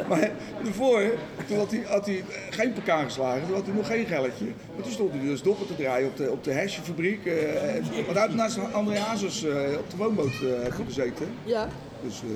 Maar 0.09 0.31
daarvoor, 0.63 1.01
toen 1.47 1.57
had 1.57 1.71
hij, 1.71 1.83
had 1.87 2.05
hij 2.05 2.23
geen 2.49 2.73
pk 2.73 2.89
geslagen, 3.03 3.45
toen 3.45 3.55
had 3.55 3.65
hij 3.65 3.75
nog 3.75 3.87
geen 3.87 4.05
gelletje. 4.05 4.45
Maar 4.45 4.83
toen 4.83 4.91
stond 4.91 5.11
hij 5.13 5.21
dus 5.21 5.41
doppen 5.41 5.67
te 5.67 5.75
draaien 5.75 6.07
op 6.07 6.17
de, 6.17 6.31
op 6.31 6.43
de 6.43 6.53
hashfabriek. 6.53 7.25
eh 7.25 8.05
want 8.05 8.17
uit 8.17 8.35
naast 8.35 8.59
André 8.73 8.97
Hazes 8.99 9.43
eh, 9.43 9.53
op 9.79 9.89
de 9.89 9.97
woonboot 9.97 10.25
eh 10.33 10.73
hij 10.75 10.85
gezeten. 10.85 11.27
Ja, 11.43 11.67
Dus 12.03 12.21
eh, 12.21 12.27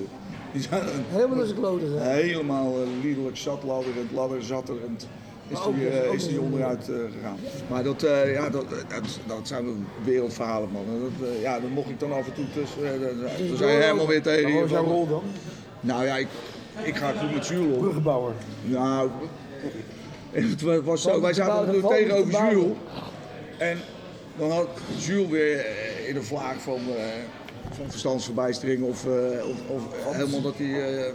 die 0.51 0.61
zijn 0.61 0.81
helemaal 1.09 1.35
naar 1.37 1.45
zijn 1.45 1.57
kloten. 1.57 2.01
hè. 2.01 2.09
helemaal 2.13 2.81
uh, 2.81 2.87
liederlijk 3.03 3.37
zat, 3.37 3.63
ladderend, 3.63 4.11
ladder, 4.11 4.43
zatterend. 4.43 5.07
Is 5.51 5.57
Maar 5.57 5.67
ook 5.67 5.75
die, 5.75 5.87
eh, 5.89 6.13
is 6.13 6.27
die 6.27 6.41
onderuit 6.41 6.89
eh, 6.89 6.95
gegaan. 7.15 7.37
Maar 7.69 7.83
dat, 7.83 8.03
eh, 8.03 8.33
ja, 8.33 8.49
dat, 8.49 8.69
dat, 8.69 9.19
dat 9.27 9.39
zijn 9.47 9.87
wereldverhalen, 10.03 10.69
man. 10.71 10.85
Dat, 11.19 11.29
eh, 11.29 11.41
ja, 11.41 11.59
dan 11.59 11.69
mocht 11.69 11.89
ik 11.89 11.99
dan 11.99 12.11
af 12.13 12.25
en 12.27 12.33
toe 12.33 12.45
tussen. 12.53 12.85
eh, 12.85 13.47
dan 13.49 13.57
zei 13.57 13.71
hij 13.71 13.81
helemaal 13.81 14.07
weer 14.07 14.21
tegen 14.21 14.47
je. 14.47 14.59
wat 14.59 14.61
was 14.61 14.71
jouw 14.71 14.83
rol 14.83 15.07
dan? 15.07 15.23
Nou 15.79 16.05
ja, 16.05 16.17
ik, 16.17 16.27
ik 16.83 16.95
ga 16.95 17.11
goed 17.11 17.33
met 17.33 17.47
Jules. 17.47 17.77
Bruggenbouwer. 17.77 18.33
Nou, 18.63 19.09
het 20.31 20.61
wa- 20.61 20.81
was 20.81 21.01
zo. 21.01 21.21
Wij 21.21 21.29
te 21.31 21.35
zaten 21.35 21.55
natuurlijk 21.65 21.87
te 21.87 21.93
tegenover. 22.03 22.49
Jules. 22.51 22.77
En 23.57 23.77
dan 24.37 24.51
had 24.51 24.67
Jules 24.97 25.29
weer 25.29 25.57
eh, 25.57 26.09
in 26.09 26.15
een 26.15 26.23
vlaag 26.23 26.61
van, 26.61 26.79
eh, 26.97 27.03
van 27.71 27.85
verstandsverbijstering 27.89 28.83
of, 28.83 29.05
eh, 29.05 29.11
of, 29.49 29.55
of 29.67 30.15
helemaal 30.15 30.41
dat 30.41 30.53
hij 30.57 30.97
eh, 31.05 31.11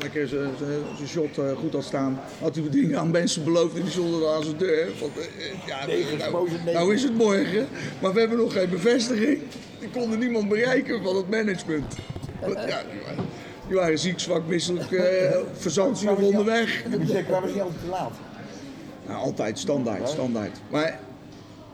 lekker 0.00 0.28
zijn 0.28 0.50
zijn 0.96 1.08
shot 1.08 1.38
eh, 1.38 1.56
goed 1.56 1.72
had 1.72 1.84
staan. 1.84 2.20
Had 2.40 2.54
hij 2.54 2.70
dingen 2.70 2.98
aan 2.98 3.10
mensen 3.10 3.44
beloofd 3.44 3.76
en 3.76 3.82
die 3.82 3.90
stonden 3.90 4.34
aan 4.34 4.42
zijn 4.42 4.56
deur. 4.56 4.88
Want, 5.00 5.12
eh, 5.18 5.66
ja, 5.66 5.86
nou, 6.30 6.48
nou 6.64 6.94
is 6.94 7.02
het 7.02 7.14
morgen, 7.14 7.66
maar 8.00 8.12
we 8.12 8.20
hebben 8.20 8.38
nog 8.38 8.52
geen 8.52 8.70
bevestiging. 8.70 9.42
Die 9.78 9.88
konden 9.90 10.18
niemand 10.18 10.48
bereiken 10.48 11.02
van 11.02 11.16
het 11.16 11.30
management. 11.30 11.94
Ja, 12.66 12.82
die 13.68 13.76
waren, 13.76 13.98
ziek, 13.98 14.18
zwak, 14.18 14.46
misselijk, 14.46 14.92
eh 14.92 15.36
verzantie 15.52 16.10
of 16.10 16.18
onderweg. 16.18 16.82
Kwamen 17.26 17.48
ze 17.48 17.54
niet 17.54 17.62
altijd 17.62 17.80
te 17.80 17.88
laat? 17.90 18.12
Nou, 19.06 19.18
altijd, 19.20 19.58
standaard, 19.58 20.08
standaard. 20.08 20.60
Maar 20.70 21.00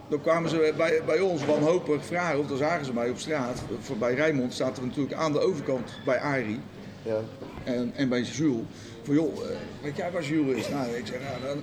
dan 0.09 0.21
kwamen 0.21 0.51
ze 0.51 0.73
bij, 0.77 1.01
bij 1.07 1.21
ons 1.21 1.45
wanhopig 1.45 2.05
vragen, 2.05 2.39
of 2.39 2.47
dan 2.47 2.57
zagen 2.57 2.85
ze 2.85 2.93
mij 2.93 3.11
op 3.11 3.19
straat. 3.19 3.63
Bij 3.99 4.15
Rijnmond 4.15 4.55
zaten 4.55 4.83
we 4.83 4.89
natuurlijk 4.89 5.15
aan 5.15 5.33
de 5.33 5.41
overkant 5.41 5.91
bij 6.05 6.19
Arie 6.19 6.61
Ja. 7.05 7.21
en, 7.65 7.93
en 7.95 8.09
bij 8.09 8.21
Jules. 8.23 8.63
Van 9.03 9.15
joh, 9.15 9.37
eh, 9.51 9.57
weet 9.83 9.97
jij 9.97 10.11
waar 10.11 10.25
Jules 10.25 10.57
is? 10.57 10.69
Nou, 10.69 10.95
ik 10.97 11.07
zeg, 11.07 11.19
nou, 11.21 11.43
dan, 11.55 11.63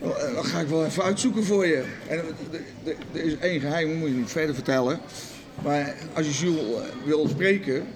dan, 0.00 0.34
dan 0.34 0.44
ga 0.44 0.60
ik 0.60 0.68
wel 0.68 0.84
even 0.84 1.02
uitzoeken 1.02 1.44
voor 1.44 1.66
je. 1.66 1.84
En 2.08 2.18
er- 2.18 2.94
er- 3.14 3.24
is 3.24 3.36
één 3.38 3.60
geheim, 3.60 3.88
dat 3.88 3.96
moet 3.98 4.08
je 4.08 4.14
niet 4.14 4.30
verder 4.30 4.54
vertellen. 4.54 5.00
Maar 5.62 5.94
als 6.14 6.26
je 6.26 6.44
Jules 6.44 6.62
eh, 6.74 6.80
wil 7.04 7.28
spreken, 7.28 7.86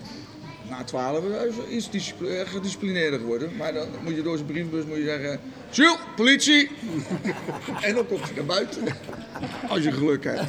na 0.70 0.84
12 0.84 1.24
is 1.68 1.88
eh, 1.94 2.40
gedisciplineerder 2.44 3.18
geworden. 3.18 3.56
Maar 3.56 3.72
dan 3.72 3.88
moet 4.02 4.14
je 4.14 4.22
door 4.22 4.36
zijn 4.36 4.48
brievenbus 4.48 4.84
moet 4.84 4.96
je 4.96 5.04
zeggen: 5.04 5.40
Jules, 5.70 5.96
politie! 6.16 6.70
en 7.86 7.94
dan 7.94 8.06
komt 8.06 8.22
hij 8.24 8.34
naar 8.36 8.44
buiten. 8.44 8.82
Als 9.68 9.82
je 9.82 9.92
geluk 9.92 10.24
hebt. 10.24 10.42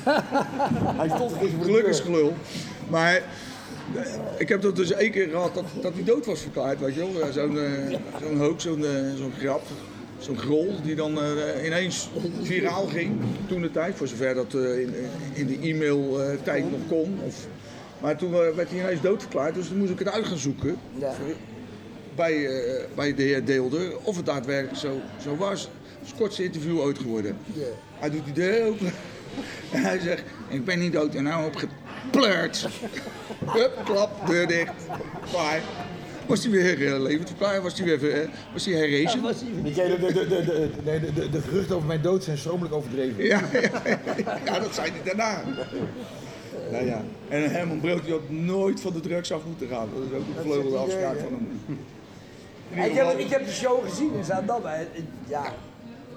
Hij 0.98 1.10
stond 1.10 1.32
Geluk 1.62 1.86
is 1.86 2.00
gelul. 2.00 2.36
Maar 2.90 3.16
eh, 3.16 3.22
ik 4.38 4.50
heb 4.50 4.62
dat 4.62 4.76
dus 4.76 4.92
één 4.92 5.12
keer 5.12 5.30
gehad 5.30 5.54
dat, 5.54 5.66
dat 5.82 5.94
hij 5.94 6.04
dood 6.04 6.26
was 6.26 6.42
verklaard, 6.42 6.80
weet 6.80 6.94
je 6.94 7.00
wel. 7.00 7.32
Zo'n 7.32 7.60
eh, 7.60 7.98
zo'n 8.22 8.38
hoax, 8.38 8.64
zo'n 8.64 8.86
eh, 8.86 8.92
zo'n 9.18 9.34
grap, 9.40 9.62
zo'n 10.18 10.38
grol 10.38 10.76
die 10.84 10.96
dan 10.96 11.20
ineens 11.66 12.10
viraal 12.42 12.86
ging 12.86 13.18
toen 13.48 13.62
de 13.62 13.72
tijd. 13.72 13.96
Voor 13.96 14.08
zover 14.08 14.34
dat 14.34 14.54
in, 14.54 14.94
in 15.34 15.48
de 15.48 15.60
e-mail 15.60 16.20
tijd 16.44 16.72
nog 16.72 16.80
kon. 16.88 17.20
Of, 17.26 17.48
maar 18.02 18.18
toen 18.18 18.32
werd 18.32 18.70
hij 18.70 18.80
ineens 18.80 19.02
doodverklaard, 19.02 19.56
dus 19.56 19.68
toen 19.68 19.78
moest 19.78 19.92
ik 19.92 20.00
het 20.00 20.10
uit 20.10 20.26
gaan 20.26 20.38
zoeken. 20.38 20.78
Ja. 20.98 21.14
Bij, 22.16 22.50
bij 22.96 23.16
de 23.16 23.24
heer 23.24 23.46
Deelder, 23.46 23.98
of 24.04 24.16
het 24.16 24.26
daadwerkelijk 24.26 24.78
zo, 24.78 25.00
zo 25.22 25.36
was. 25.36 25.62
Het 25.62 26.04
is 26.04 26.10
het 26.10 26.20
kortste 26.20 26.44
interview 26.44 26.80
ooit 26.80 26.98
geworden. 26.98 27.38
Ja. 27.54 27.64
Hij 28.00 28.10
doet 28.10 28.26
die 28.26 28.34
deur 28.34 28.66
open. 28.66 28.92
En 29.72 29.82
hij 29.82 30.00
zegt, 30.00 30.24
ik 30.50 30.66
ben 30.66 30.80
niet 30.80 30.94
dood 30.94 31.16
en 31.16 31.24
nou 31.24 31.52
opgepleurd. 32.06 32.68
Hup, 33.46 33.82
klap, 33.86 34.28
deur 34.28 34.48
dicht. 34.48 34.72
Klaar. 35.32 35.60
Was 36.26 36.44
hij 36.44 36.52
weer 36.52 36.78
uh, 36.80 37.00
levend 37.02 37.28
verklaard? 37.28 37.64
Was 37.64 37.78
hij 37.80 38.00
weer 38.00 38.22
eh, 38.22 38.28
was 38.54 38.66
hij 38.66 38.74
herrezen? 38.74 39.22
Was 39.22 39.42
hij- 39.42 39.64
Weet 39.64 39.76
jij, 39.76 39.88
de, 39.88 40.00
de, 40.00 40.14
de, 40.14 40.28
de, 40.28 40.44
de, 40.46 40.70
nee, 40.84 41.00
de, 41.00 41.14
de, 41.14 41.30
de 41.30 41.42
geruchten 41.42 41.76
over 41.76 41.88
mijn 41.88 42.02
dood 42.02 42.24
zijn 42.24 42.38
stromelijk 42.38 42.74
overdreven. 42.74 43.24
Ja, 43.24 43.42
ja, 43.54 44.40
ja, 44.46 44.60
dat 44.60 44.74
zei 44.76 44.92
hij 44.92 45.02
daarna. 45.16 45.42
Nou 46.72 46.86
ja. 46.86 47.04
En 47.30 47.52
Herman 47.52 47.80
Brood 47.80 48.04
die 48.04 48.12
had 48.14 48.30
nooit 48.30 48.80
van 48.82 48.94
de 48.94 49.00
drugs 49.00 49.32
af 49.32 49.42
moeten 49.48 49.68
gaan. 49.68 49.90
Dat 49.94 50.04
is 50.12 50.18
ook 50.18 50.38
een 50.38 50.44
vleugelde 50.44 50.78
afspraak 50.78 51.16
van 51.20 51.28
hem. 51.32 51.80
Ik 52.86 52.94
heb, 52.94 53.18
ik 53.20 53.30
heb 53.30 53.46
de 53.46 53.52
show 53.52 53.84
gezien 53.90 54.14
in 54.14 54.24
Zaandam. 54.24 54.62
Ja, 55.28 55.54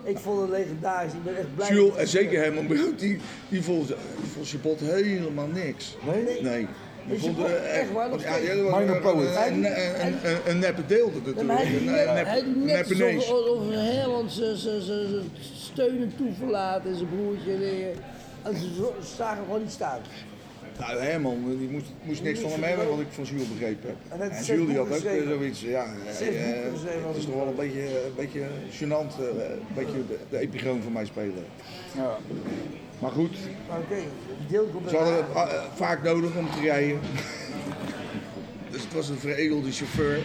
ik 0.08 0.18
vond 0.18 0.40
het 0.40 0.50
legendarisch. 0.50 1.12
Ik 1.12 1.24
ben 1.24 1.36
echt 1.36 1.54
blij. 1.56 1.68
Jules 1.68 1.96
en 1.96 2.08
zeker 2.08 2.42
Herman 2.42 2.66
Brood, 2.66 2.98
die, 2.98 3.18
die 3.48 3.62
vond, 3.62 3.86
die 3.88 3.96
vond 4.34 4.48
Chabot 4.48 4.80
helemaal 4.80 5.46
niks. 5.46 5.96
Nee, 6.06 6.22
nee. 6.22 6.42
Nee. 6.42 6.66
Is 7.06 7.14
je 7.14 7.18
vond, 7.20 7.34
gewoon 7.36 7.50
eh, 7.50 7.78
echt 7.80 7.92
waar 7.92 8.08
nog 8.08 8.22
ja, 8.22 8.32
steeds? 8.32 8.54
Minor 8.54 8.80
een- 8.96 9.00
poet. 9.00 9.26
Een, 10.46 10.58
neppe 10.58 10.86
deel 10.86 11.12
dat 11.24 11.34
Ja, 11.36 11.42
maar 11.42 11.56
hij 11.56 11.64
natuurlijk. 11.72 12.26
hij 12.26 12.42
doet 12.44 12.64
net 12.64 12.90
alsof 13.16 13.70
Herman 13.70 14.30
zijn 14.30 15.22
steunen 15.54 16.12
toeverlaat 16.16 16.84
en 16.86 16.94
zijn 16.96 17.08
broertje. 17.08 17.52
En, 17.52 17.62
eh, 17.62 17.86
en 18.42 18.56
ze 18.56 18.74
zo- 18.76 18.94
ze 19.00 19.14
zagen 19.16 19.44
gewoon 19.44 19.60
niet 19.60 19.70
staan. 19.70 20.00
Nou, 20.78 20.98
Herman, 20.98 21.56
die 21.58 21.68
moest, 21.68 21.86
moest 22.02 22.22
niks 22.22 22.40
van 22.40 22.50
hem 22.50 22.62
hebben 22.62 22.88
wat 22.88 23.00
ik 23.00 23.06
van 23.10 23.24
Jules 23.24 23.48
begrepen 23.48 23.88
heb. 23.88 24.20
En 24.20 24.30
En 24.30 24.36
zes 24.36 24.46
Jules 24.46 24.66
die 24.66 24.76
had 24.76 24.86
ook 24.86 25.02
eh, 25.04 25.28
zoiets, 25.28 25.60
ja, 25.60 25.84
eh, 25.84 26.12
had 27.02 27.08
het 27.08 27.16
is 27.16 27.24
toch 27.24 27.34
wel 27.34 27.46
een 27.46 27.54
beetje, 27.54 27.82
een 28.06 28.14
beetje 28.16 28.42
gênant, 28.70 29.20
eh, 29.20 29.50
een 29.50 29.74
beetje 29.74 30.06
de, 30.08 30.18
de 30.30 30.38
epigoon 30.38 30.82
van 30.82 30.92
mij 30.92 31.04
spelen. 31.04 31.44
Maar 32.98 33.10
goed, 33.10 33.36
Maar 33.68 33.78
komt 34.72 34.90
ze 34.90 34.96
hadden 34.96 35.14
het 35.14 35.34
eh, 35.34 35.62
vaak 35.74 36.02
nodig 36.02 36.36
om 36.36 36.50
te 36.50 36.60
rijden. 36.60 37.00
dus 38.70 38.82
het 38.82 38.92
was 38.92 39.08
een 39.08 39.18
veredelde 39.18 39.72
chauffeur. 39.72 40.20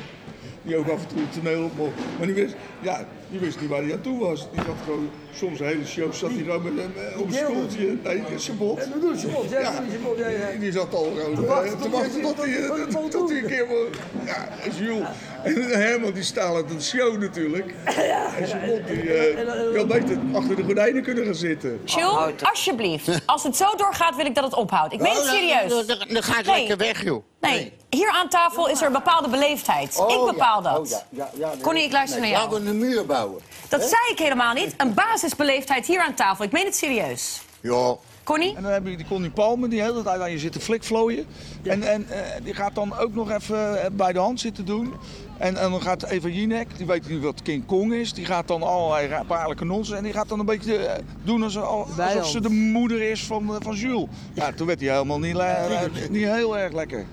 Die 0.63 0.75
ook 0.77 0.87
af 0.87 1.01
en 1.01 1.07
toe 1.07 1.17
het 1.21 1.33
toneel 1.33 1.63
op 1.63 1.77
mocht. 1.77 1.91
Maar 2.17 2.27
die 2.27 2.35
wist, 2.35 2.55
ja, 2.81 3.05
die 3.29 3.39
wist 3.39 3.61
niet 3.61 3.69
waar 3.69 3.81
hij 3.83 3.93
aan 3.93 4.01
toe 4.01 4.19
was. 4.19 4.47
Die 4.51 4.61
zat 4.65 4.75
gewoon, 4.83 5.09
soms 5.33 5.59
hele 5.59 5.85
show 5.85 6.13
zat 6.13 6.29
hij 6.29 6.43
gewoon 6.43 6.63
met 6.63 6.73
hem 6.83 6.91
eh, 7.13 7.19
op 7.19 7.27
een 7.27 7.33
stoeltje. 7.33 7.97
Nee, 8.03 8.23
Chabot. 8.37 8.79
En 8.79 8.91
bedoel 8.93 9.11
je 9.13 9.47
ja, 9.49 9.83
je 9.91 9.99
mond, 10.03 10.17
ja, 10.17 10.27
ja. 10.27 10.59
Die 10.59 10.71
zat 10.71 10.93
al 10.93 11.03
gewoon 11.15 11.35
Te 11.35 11.45
wachten 11.45 11.79
te 11.79 11.89
tot 13.09 13.29
hij- 13.29 13.37
een 13.37 13.45
keer... 13.47 13.67
Ja, 14.25 14.47
en 14.63 14.71
Jules. 14.85 15.07
En 15.43 15.61
Herman 15.81 16.11
die 16.11 16.23
staat 16.23 16.55
aan 16.55 16.67
de 16.67 16.81
show 16.81 17.21
natuurlijk. 17.21 17.73
En 18.37 18.47
Chabot 18.47 18.87
die, 18.87 19.13
eh, 19.13 19.37
die 19.69 19.77
had 19.77 19.87
beter 19.87 20.17
achter 20.33 20.55
de 20.55 20.63
gordijnen 20.63 21.03
kunnen 21.03 21.25
gaan 21.25 21.35
zitten. 21.35 21.81
Jules, 21.85 22.43
alsjeblieft. 22.43 23.19
Als 23.25 23.43
het 23.43 23.55
zo 23.57 23.75
doorgaat, 23.75 24.15
wil 24.15 24.25
ik 24.25 24.35
dat 24.35 24.43
het 24.43 24.53
ophoudt. 24.53 24.93
Ik 24.93 24.99
meen 24.99 25.11
het 25.13 25.21
Oh, 25.21 25.29
serieus. 25.29 25.85
Dan, 25.87 26.23
ga 26.23 26.39
ik 26.39 26.45
lekker 26.45 26.77
weg, 26.77 27.03
joh. 27.03 27.23
Nee, 27.39 27.73
hier 27.89 28.09
aan 28.09 28.29
tafel 28.29 28.69
is 28.69 28.79
er 28.81 28.87
een 28.87 28.93
bepaalde 28.93 29.29
beleefdheid. 29.29 29.97
Oh, 29.97 30.11
ik 30.11 30.31
bepaal 30.33 30.63
ja. 30.63 30.71
dat. 30.71 30.79
Oh, 30.79 30.89
ja, 30.89 31.01
ja, 31.09 31.29
ja, 31.37 31.47
nee. 31.53 31.61
Connie, 31.61 31.83
ik 31.83 31.91
luister 31.91 32.21
Nee, 32.21 32.31
naar 32.31 32.39
jou. 32.39 32.51
Laten 32.51 32.65
we 32.65 32.71
een 32.71 32.77
muur 32.89 33.05
bouwen. 33.05 33.41
Dat 33.69 33.81
zei 33.81 34.01
ik 34.11 34.19
helemaal 34.19 34.53
niet. 34.53 34.73
Een 34.77 34.93
basisbeleefdheid 34.93 35.85
hier 35.85 35.99
aan 35.99 36.13
tafel. 36.13 36.45
Ik 36.45 36.51
meen 36.51 36.65
het 36.65 36.75
serieus. 36.75 37.41
Ja. 37.61 37.95
Connie? 38.23 38.55
En 38.55 38.63
dan 38.63 38.71
heb 38.71 38.87
je 38.87 38.97
die 38.97 39.05
Connie 39.05 39.29
Palmer 39.29 39.69
die 39.69 39.79
de 39.79 39.85
hele 39.85 40.03
tijd 40.03 40.21
aan 40.21 40.31
je 40.31 40.39
zit 40.39 40.51
te 40.51 40.59
flikvlooien. 40.59 41.25
En, 41.63 41.83
en 41.83 42.05
eh, 42.09 42.19
die 42.43 42.53
gaat 42.53 42.75
dan 42.75 42.97
ook 42.97 43.13
nog 43.13 43.31
even 43.31 43.83
eh, 43.83 43.89
bij 43.91 44.13
de 44.13 44.19
hand 44.19 44.39
zitten 44.39 44.65
doen. 44.65 44.93
En, 45.37 45.57
en 45.57 45.71
dan 45.71 45.81
gaat 45.81 46.03
Eva 46.03 46.27
Jinek, 46.27 46.77
die 46.77 46.85
weet 46.85 47.09
niet 47.09 47.21
wat 47.21 47.41
King 47.41 47.65
Kong 47.65 47.93
is, 47.93 48.13
die 48.13 48.25
gaat 48.25 48.47
dan 48.47 48.63
allerlei 48.63 49.23
paarlijke 49.27 49.65
nonsens. 49.65 49.97
En 49.97 50.03
die 50.03 50.13
gaat 50.13 50.29
dan 50.29 50.39
een 50.39 50.45
beetje 50.45 50.77
eh, 50.77 51.03
doen 51.23 51.43
alsof, 51.43 51.89
ze 52.25 52.41
de 52.41 52.49
moeder 52.49 53.01
is 53.01 53.25
van, 53.25 53.57
van 53.59 53.75
Jules. 53.75 54.07
Ja, 54.33 54.51
toen 54.51 54.67
werd 54.67 54.79
hij 54.79 54.89
helemaal 54.89 55.19
niet, 55.19 55.37
niet 56.09 56.25
heel 56.25 56.57
erg 56.57 56.73
lekker. 56.73 57.05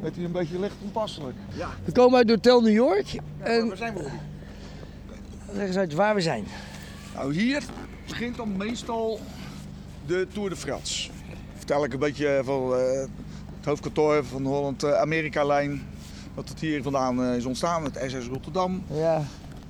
Werd 0.00 0.16
hij 0.16 0.24
een 0.24 0.32
beetje 0.32 0.60
licht 0.60 0.74
onpasselijk. 0.82 1.36
We 1.84 1.92
komen 1.92 2.18
uit 2.18 2.28
Hotel 2.30 2.60
New 2.60 2.74
York. 2.74 3.06
En... 3.38 3.68
Waar 3.68 3.76
zijn 3.76 3.94
we? 3.94 4.08
Leg 5.52 5.66
eens 5.66 5.76
uit 5.76 5.94
waar 5.94 6.14
we 6.14 6.20
zijn. 6.20 6.44
Nou, 7.14 7.34
hier 7.34 7.62
begint 8.06 8.36
dan 8.36 8.56
meestal 8.56 9.20
de 10.10 10.26
Tour 10.32 10.48
de 10.48 10.56
France. 10.56 11.10
Vertel 11.56 11.84
ik 11.84 11.92
een 11.92 11.98
beetje 11.98 12.40
van 12.44 12.74
eh, 12.74 13.00
het 13.56 13.64
hoofdkantoor 13.64 14.24
van 14.24 14.42
de 14.42 14.48
Holland-Amerika-lijn. 14.48 15.86
Dat 16.34 16.48
het 16.48 16.60
hier 16.60 16.82
vandaan 16.82 17.24
eh, 17.24 17.36
is 17.36 17.44
ontstaan, 17.44 17.84
het 17.84 17.98
SS 18.06 18.26
Rotterdam. 18.26 18.84
Ja. 18.92 19.24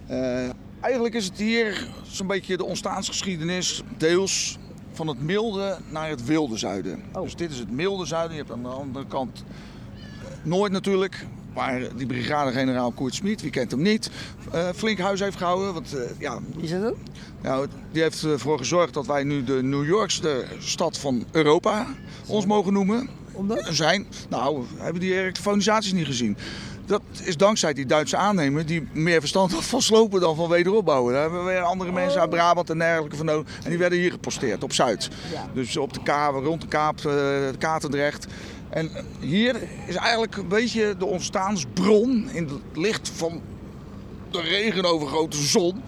Eh, 0.07 0.49
eigenlijk 0.81 1.15
is 1.15 1.25
het 1.25 1.39
hier 1.39 1.89
zo'n 2.03 2.27
beetje 2.27 2.57
de 2.57 2.65
ontstaansgeschiedenis, 2.65 3.83
deels 3.97 4.59
van 4.93 5.07
het 5.07 5.23
milde 5.23 5.79
naar 5.91 6.09
het 6.09 6.25
wilde 6.25 6.59
zuiden. 6.59 7.03
Oh. 7.13 7.23
Dus 7.23 7.37
dit 7.37 7.51
is 7.51 7.59
het 7.59 7.71
milde 7.71 8.05
zuiden. 8.05 8.33
Je 8.37 8.43
hebt 8.43 8.53
aan 8.53 8.63
de 8.63 8.69
andere 8.69 9.07
kant 9.07 9.45
eh, 9.95 10.03
Noord 10.43 10.73
natuurlijk, 10.73 11.27
waar 11.55 11.97
die 11.97 12.07
brigadegeneraal 12.07 12.91
Koert 12.91 13.15
Smit, 13.15 13.43
wie 13.43 13.51
kent 13.51 13.71
hem 13.71 13.83
niet, 13.83 14.11
eh, 14.53 14.69
flink 14.75 14.99
huis 14.99 15.21
heeft 15.21 15.37
gehouden. 15.37 15.75
Want 15.75 15.95
eh, 15.95 16.01
ja, 16.19 16.39
Wie 16.55 16.65
is 16.65 16.71
dat 16.71 16.83
dan? 16.83 16.95
nou, 17.43 17.67
die 17.93 18.03
heeft 18.03 18.23
ervoor 18.23 18.59
gezorgd 18.59 18.95
dat 18.95 19.07
wij 19.07 19.25
nu 19.25 19.45
de 19.45 19.63
New 19.63 19.87
Yorkste 19.87 20.45
stad 20.59 20.99
van 20.99 21.25
Europa 21.31 21.87
ons 22.27 22.47
mogen 22.47 22.73
noemen. 22.73 23.09
Omdat? 23.33 23.67
Zijn. 23.71 24.07
Nou, 24.29 24.65
hebben 24.77 25.01
die 25.01 25.19
elektrofonisaties 25.19 25.93
niet 25.93 26.07
gezien. 26.07 26.37
Dat 26.91 27.03
is 27.23 27.37
dankzij 27.37 27.73
die 27.73 27.87
Duitse 27.87 28.17
aannemer 28.17 28.67
die 28.67 28.89
meer 28.93 29.21
verstand 29.21 29.53
had 29.53 29.65
van 29.65 29.83
slopen 29.83 30.21
dan 30.21 30.37
van 30.37 30.49
wederopbouwen. 30.49 31.13
Daar 31.13 31.23
hebben 31.23 31.45
we 31.45 31.51
weer 31.51 31.61
andere 31.61 31.93
mensen 31.93 32.21
uit 32.21 32.31
Brabant 32.31 32.71
en 32.71 32.79
dergelijke 32.79 33.17
van 33.17 33.27
nodig. 33.27 33.59
En 33.65 33.71
die 33.71 33.79
werden 33.79 33.99
hier 33.99 34.11
geposteerd, 34.11 34.63
op 34.63 34.73
Zuid. 34.73 35.09
Ja. 35.33 35.49
Dus 35.55 35.77
op 35.77 35.93
de 35.93 36.03
Kaap, 36.03 36.35
rond 36.45 36.61
de 36.61 36.67
Kaap, 36.67 37.05
eh, 37.05 37.13
Katendrecht. 37.59 38.27
En 38.71 38.91
hier 39.21 39.57
is 39.87 39.95
eigenlijk 39.95 40.37
een 40.37 40.49
beetje 40.49 40.95
de 40.99 41.05
ontstaansbron 41.05 42.29
in 42.33 42.45
het 42.45 42.79
licht 42.79 43.09
van 43.09 43.41
de 44.31 44.41
regenovergrote 44.41 45.37
zon 45.37 45.83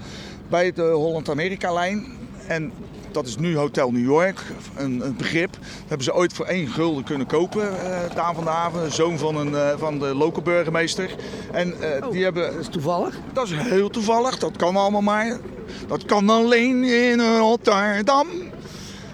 bij 0.49 0.73
de 0.73 0.91
Holland-Amerika-lijn. 0.91 2.07
En 2.47 2.73
dat 3.15 3.27
is 3.27 3.37
nu 3.37 3.57
Hotel 3.57 3.91
New 3.91 4.05
York, 4.05 4.43
een, 4.77 5.01
een 5.07 5.17
begrip. 5.17 5.53
Dat 5.53 5.63
hebben 5.87 6.05
ze 6.05 6.15
ooit 6.15 6.33
voor 6.33 6.47
één 6.47 6.69
gulden 6.69 7.05
kunnen 7.05 7.27
kopen, 7.27 7.81
eh 7.85 8.15
Daan 8.15 8.35
van 8.35 8.45
de 8.45 8.51
Haven, 8.51 8.93
zoon 8.93 9.19
van, 9.19 9.37
een, 9.37 9.55
eh, 9.55 9.79
van 9.79 9.99
de 9.99 10.15
lokale 10.15 10.43
burgemeester. 10.43 11.15
En 11.53 11.81
eh, 11.81 12.11
die 12.11 12.23
hebben, 12.25 12.53
Dat 12.53 12.61
is 12.61 12.69
toevallig. 12.69 13.19
dat 13.33 13.47
is 13.47 13.53
heel 13.57 13.91
toevallig, 13.91 14.39
dat 14.39 14.57
kan 14.57 14.77
allemaal 14.77 15.01
maar. 15.01 15.39
Dat 15.87 16.05
kan 16.05 16.31
alleen 16.31 16.85
in 16.85 17.21
Rotterdam. 17.39 18.27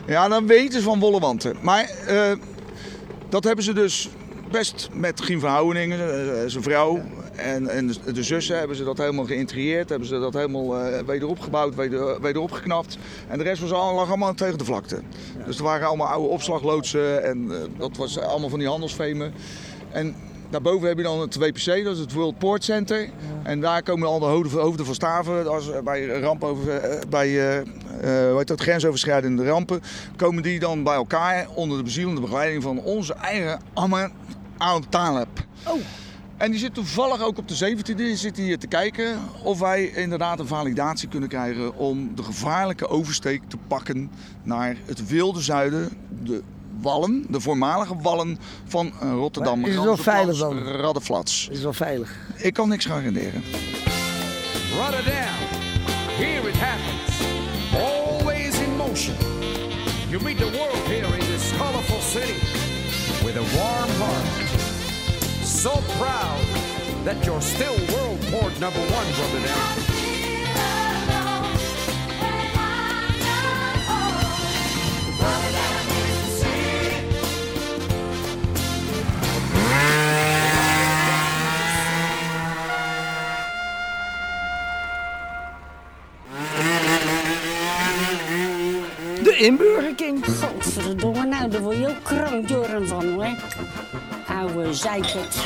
Ja, 0.06 0.28
dan 0.28 0.46
weten 0.46 0.78
ze 0.78 0.82
van 0.84 1.00
Wollewanten. 1.00 1.56
Maar 1.62 1.90
dat 3.28 3.44
hebben 3.44 3.64
ze 3.64 3.72
dus 3.72 4.08
best 4.50 4.88
met 4.92 5.20
Gien 5.20 5.40
van 5.40 5.50
Houweningen, 5.50 5.98
eh, 6.00 6.42
zijn 6.46 6.62
vrouw 6.62 7.02
en, 7.36 7.68
en 7.68 7.86
de- 7.86 8.22
zussen, 8.22 8.58
hebben 8.58 8.76
ze 8.76 8.84
dat 8.84 8.98
helemaal 8.98 9.24
geïntrieerd. 9.24 9.88
Hebben 9.88 10.08
ze 10.08 10.18
dat 10.18 10.34
helemaal 10.34 10.78
eh 10.78 11.02
weder 11.06 11.28
opgebouwd, 11.28 11.74
weder. 11.74 12.20
En 13.28 13.38
de 13.38 13.44
rest 13.44 13.60
was 13.60 13.72
al, 13.72 13.94
lag 13.94 14.08
allemaal 14.08 14.34
tegen 14.34 14.58
de 14.58 14.64
vlakte. 14.64 15.00
Dus 15.46 15.58
er 15.58 15.62
waren 15.64 15.86
allemaal 15.86 16.06
oude 16.06 16.28
opslagloodsen 16.28 17.24
en 17.24 17.50
eh, 17.50 17.58
dat 17.78 17.96
was 17.96 18.18
allemaal 18.18 18.48
van 18.48 18.58
die 18.58 18.68
handelsfemen. 18.68 19.32
En 19.90 20.14
daarboven 20.50 20.88
heb 20.88 20.96
je 20.96 21.02
dan 21.02 21.20
het 21.20 21.36
WPC, 21.36 21.84
dat 21.84 21.94
is 21.94 22.00
het 22.00 22.12
World 22.12 22.38
Port 22.38 22.64
Center. 22.64 23.08
En 23.42 23.60
daar 23.60 23.82
komen 23.82 24.08
al 24.08 24.18
de 24.18 24.24
hoofden, 24.26 24.60
hoofden 24.60 24.86
van 24.86 24.94
staven, 24.94 25.46
als 25.46 25.70
bij, 25.84 26.06
ramp 26.06 26.44
over, 26.44 26.82
bij 27.08 27.62
dat, 28.44 28.60
grensoverschrijdende 28.60 29.44
rampen, 29.44 29.80
komen 30.16 30.42
die 30.42 30.58
dan 30.58 30.82
bij 30.82 30.94
elkaar 30.94 31.46
onder 31.54 31.78
de 31.78 31.84
bezielende 31.84 32.20
begeleiding 32.20 32.62
van 32.62 32.78
onze 32.78 33.14
eigen 33.14 33.60
Ahmed 34.58 34.84
Al-Taleb. 34.84 35.28
Oh. 35.66 35.80
En 36.36 36.50
die 36.50 36.60
zit 36.60 36.74
toevallig 36.74 37.22
ook 37.22 37.38
op 37.38 37.48
de 37.48 37.76
17e, 37.76 37.94
die 37.96 38.16
zit 38.16 38.36
hier 38.36 38.58
te 38.58 38.66
kijken 38.66 39.18
of 39.42 39.58
wij 39.58 39.84
inderdaad 39.84 40.40
een 40.40 40.46
validatie 40.46 41.08
kunnen 41.08 41.28
krijgen 41.28 41.76
om 41.76 42.14
de 42.14 42.22
gevaarlijke 42.22 42.88
oversteek 42.88 43.42
te 43.48 43.56
pakken 43.66 44.10
naar 44.42 44.76
het 44.84 45.08
wilde 45.08 45.40
zuiden, 45.40 45.88
de 46.22 46.42
wallen, 46.80 47.24
de 47.28 47.40
voormalige 47.40 47.96
wallen 47.96 48.38
van 48.64 48.92
eh, 49.00 49.10
Rotterdam. 49.10 49.60
Maar 49.60 49.68
is 49.68 49.74
het 49.74 49.84
wel 49.84 49.96
veilig 49.96 50.38
dan? 50.38 50.58
Raddenflats. 50.58 51.48
Is 51.50 51.62
wel 51.62 51.72
veilig. 51.72 52.16
Ik 52.36 52.52
kan 52.52 52.68
niks 52.68 52.84
garanderen. 52.84 53.42
Rotterdam, 54.76 55.34
here 56.16 56.48
it 56.48 56.56
happens. 56.56 57.20
Always 57.74 58.58
in 58.60 58.76
motion. 58.76 59.14
You 60.08 60.22
meet 60.22 60.38
the 60.38 60.57
So 65.58 65.74
proud 65.98 66.44
that 67.02 67.26
you're 67.26 67.40
still 67.40 67.74
world 67.92 68.20
port 68.30 68.60
number 68.60 68.78
one, 68.78 69.06
Rotterdam. 69.18 69.98
De 89.24 89.36
Inburger 89.38 89.94
King. 89.94 90.24
Godverdomme, 90.24 91.24
nou, 91.24 91.50
daar 91.50 91.60
word 91.60 91.76
je 91.76 91.88
ook 91.88 92.02
krankjoren 92.02 92.88
van, 92.88 93.12
hoor. 93.12 93.36
Oude 94.38 94.74
zeikert. 94.74 95.36